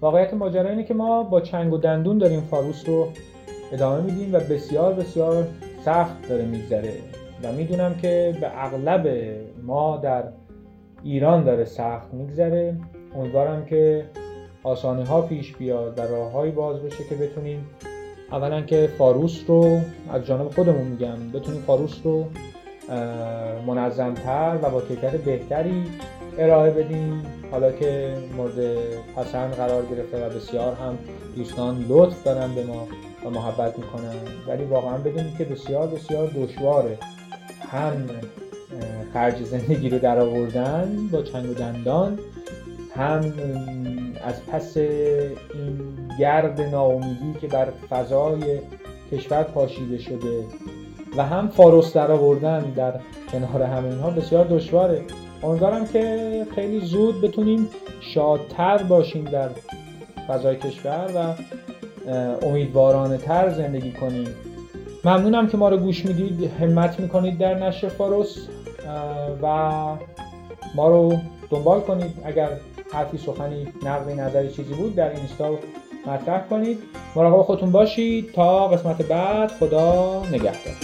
واقعیت 0.00 0.34
ماجرا 0.34 0.70
اینه 0.70 0.84
که 0.84 0.94
ما 0.94 1.22
با 1.22 1.40
چنگ 1.40 1.72
و 1.72 1.78
دندون 1.78 2.18
داریم 2.18 2.40
فاروس 2.40 2.88
رو 2.88 3.08
ادامه 3.72 4.02
میدیم 4.02 4.34
و 4.34 4.40
بسیار 4.40 4.94
بسیار 4.94 5.46
سخت 5.84 6.28
داره 6.28 6.44
میگذره. 6.44 6.92
و 7.42 7.52
می‌دونم 7.52 7.94
که 7.94 8.36
به 8.40 8.64
اغلب 8.64 9.08
ما 9.62 9.96
در 9.96 10.24
ایران 11.04 11.44
داره 11.44 11.64
سخت 11.64 12.14
میگذره. 12.14 12.76
امیدوارم 13.14 13.64
که 13.64 14.04
آسانی 14.62 15.04
ها 15.04 15.22
پیش 15.22 15.56
بیاد 15.56 15.98
و 15.98 16.02
راههایی 16.02 16.52
باز 16.52 16.82
بشه 16.82 17.04
که 17.08 17.14
بتونیم 17.14 17.66
اولا 18.32 18.62
که 18.62 18.88
فاروس 18.98 19.44
رو 19.46 19.80
از 20.12 20.24
جانب 20.24 20.48
خودمون 20.48 20.86
میگم 20.86 21.30
بتونیم 21.34 21.60
فاروس 21.60 22.00
رو 22.04 22.24
منظمتر 23.66 24.58
و 24.62 24.70
با 24.70 24.80
کیفیت 24.80 25.10
بهتری 25.10 25.84
ارائه 26.38 26.70
بدیم. 26.70 27.22
حالا 27.50 27.72
که 27.72 28.14
مورد 28.36 28.76
پسند 29.16 29.54
قرار 29.54 29.86
گرفته 29.86 30.26
و 30.26 30.30
بسیار 30.30 30.74
هم 30.74 30.98
دوستان 31.36 31.86
لطف 31.88 32.24
دارن 32.24 32.54
به 32.54 32.64
ما 32.64 32.88
و 33.24 33.30
محبت 33.30 33.78
می‌کنن. 33.78 34.14
ولی 34.48 34.64
واقعا 34.64 34.98
بدونید 34.98 35.36
که 35.38 35.44
بسیار 35.44 35.86
بسیار 35.86 36.26
دشواره. 36.26 36.98
هم 37.70 38.06
خرج 39.12 39.42
زندگی 39.42 39.90
رو 39.90 39.98
در 39.98 40.18
آوردن 40.18 41.08
با 41.12 41.22
چنگ 41.22 41.50
و 41.50 41.54
دندان 41.54 42.18
هم 42.96 43.32
از 44.24 44.46
پس 44.46 44.76
این 44.76 45.78
گرد 46.18 46.60
ناامیدی 46.60 47.34
که 47.40 47.46
بر 47.46 47.68
فضای 47.90 48.60
کشور 49.12 49.42
پاشیده 49.42 49.98
شده 49.98 50.44
و 51.16 51.24
هم 51.24 51.48
فاروس 51.48 51.92
در 51.92 52.10
آوردن 52.10 52.60
در 52.60 53.00
کنار 53.32 53.62
همه 53.62 53.88
اینها 53.88 54.10
بسیار 54.10 54.44
دشواره. 54.44 55.02
امیدوارم 55.42 55.86
که 55.86 56.46
خیلی 56.54 56.80
زود 56.80 57.20
بتونیم 57.20 57.68
شادتر 58.00 58.82
باشیم 58.82 59.24
در 59.24 59.48
فضای 60.28 60.56
کشور 60.56 61.10
و 61.14 61.34
امیدوارانه 62.42 63.18
تر 63.18 63.50
زندگی 63.50 63.92
کنیم. 63.92 64.28
ممنونم 65.04 65.48
که 65.48 65.56
ما 65.56 65.68
رو 65.68 65.76
گوش 65.76 66.04
می‌دید. 66.04 66.50
همت 66.60 67.00
می‌کنید 67.00 67.38
در 67.38 67.54
نشر 67.54 67.88
فاروس. 67.88 68.36
و 69.42 69.46
ما 70.74 70.88
رو 70.88 71.18
دنبال 71.50 71.80
کنید. 71.80 72.14
اگر 72.24 72.48
حرفی 72.92 73.18
سخنی 73.18 73.68
نقدی 73.82 74.14
نظری 74.14 74.48
چیزی 74.48 74.74
بود 74.74 74.94
در 74.94 75.10
اینستا 75.10 75.50
مطرح 76.06 76.46
کنید. 76.50 76.78
مراقب 77.16 77.42
خودتون 77.42 77.72
باشید. 77.72 78.32
تا 78.32 78.68
قسمت 78.68 79.02
بعد 79.02 79.50
خدا 79.50 80.22
نگهدار. 80.32 80.74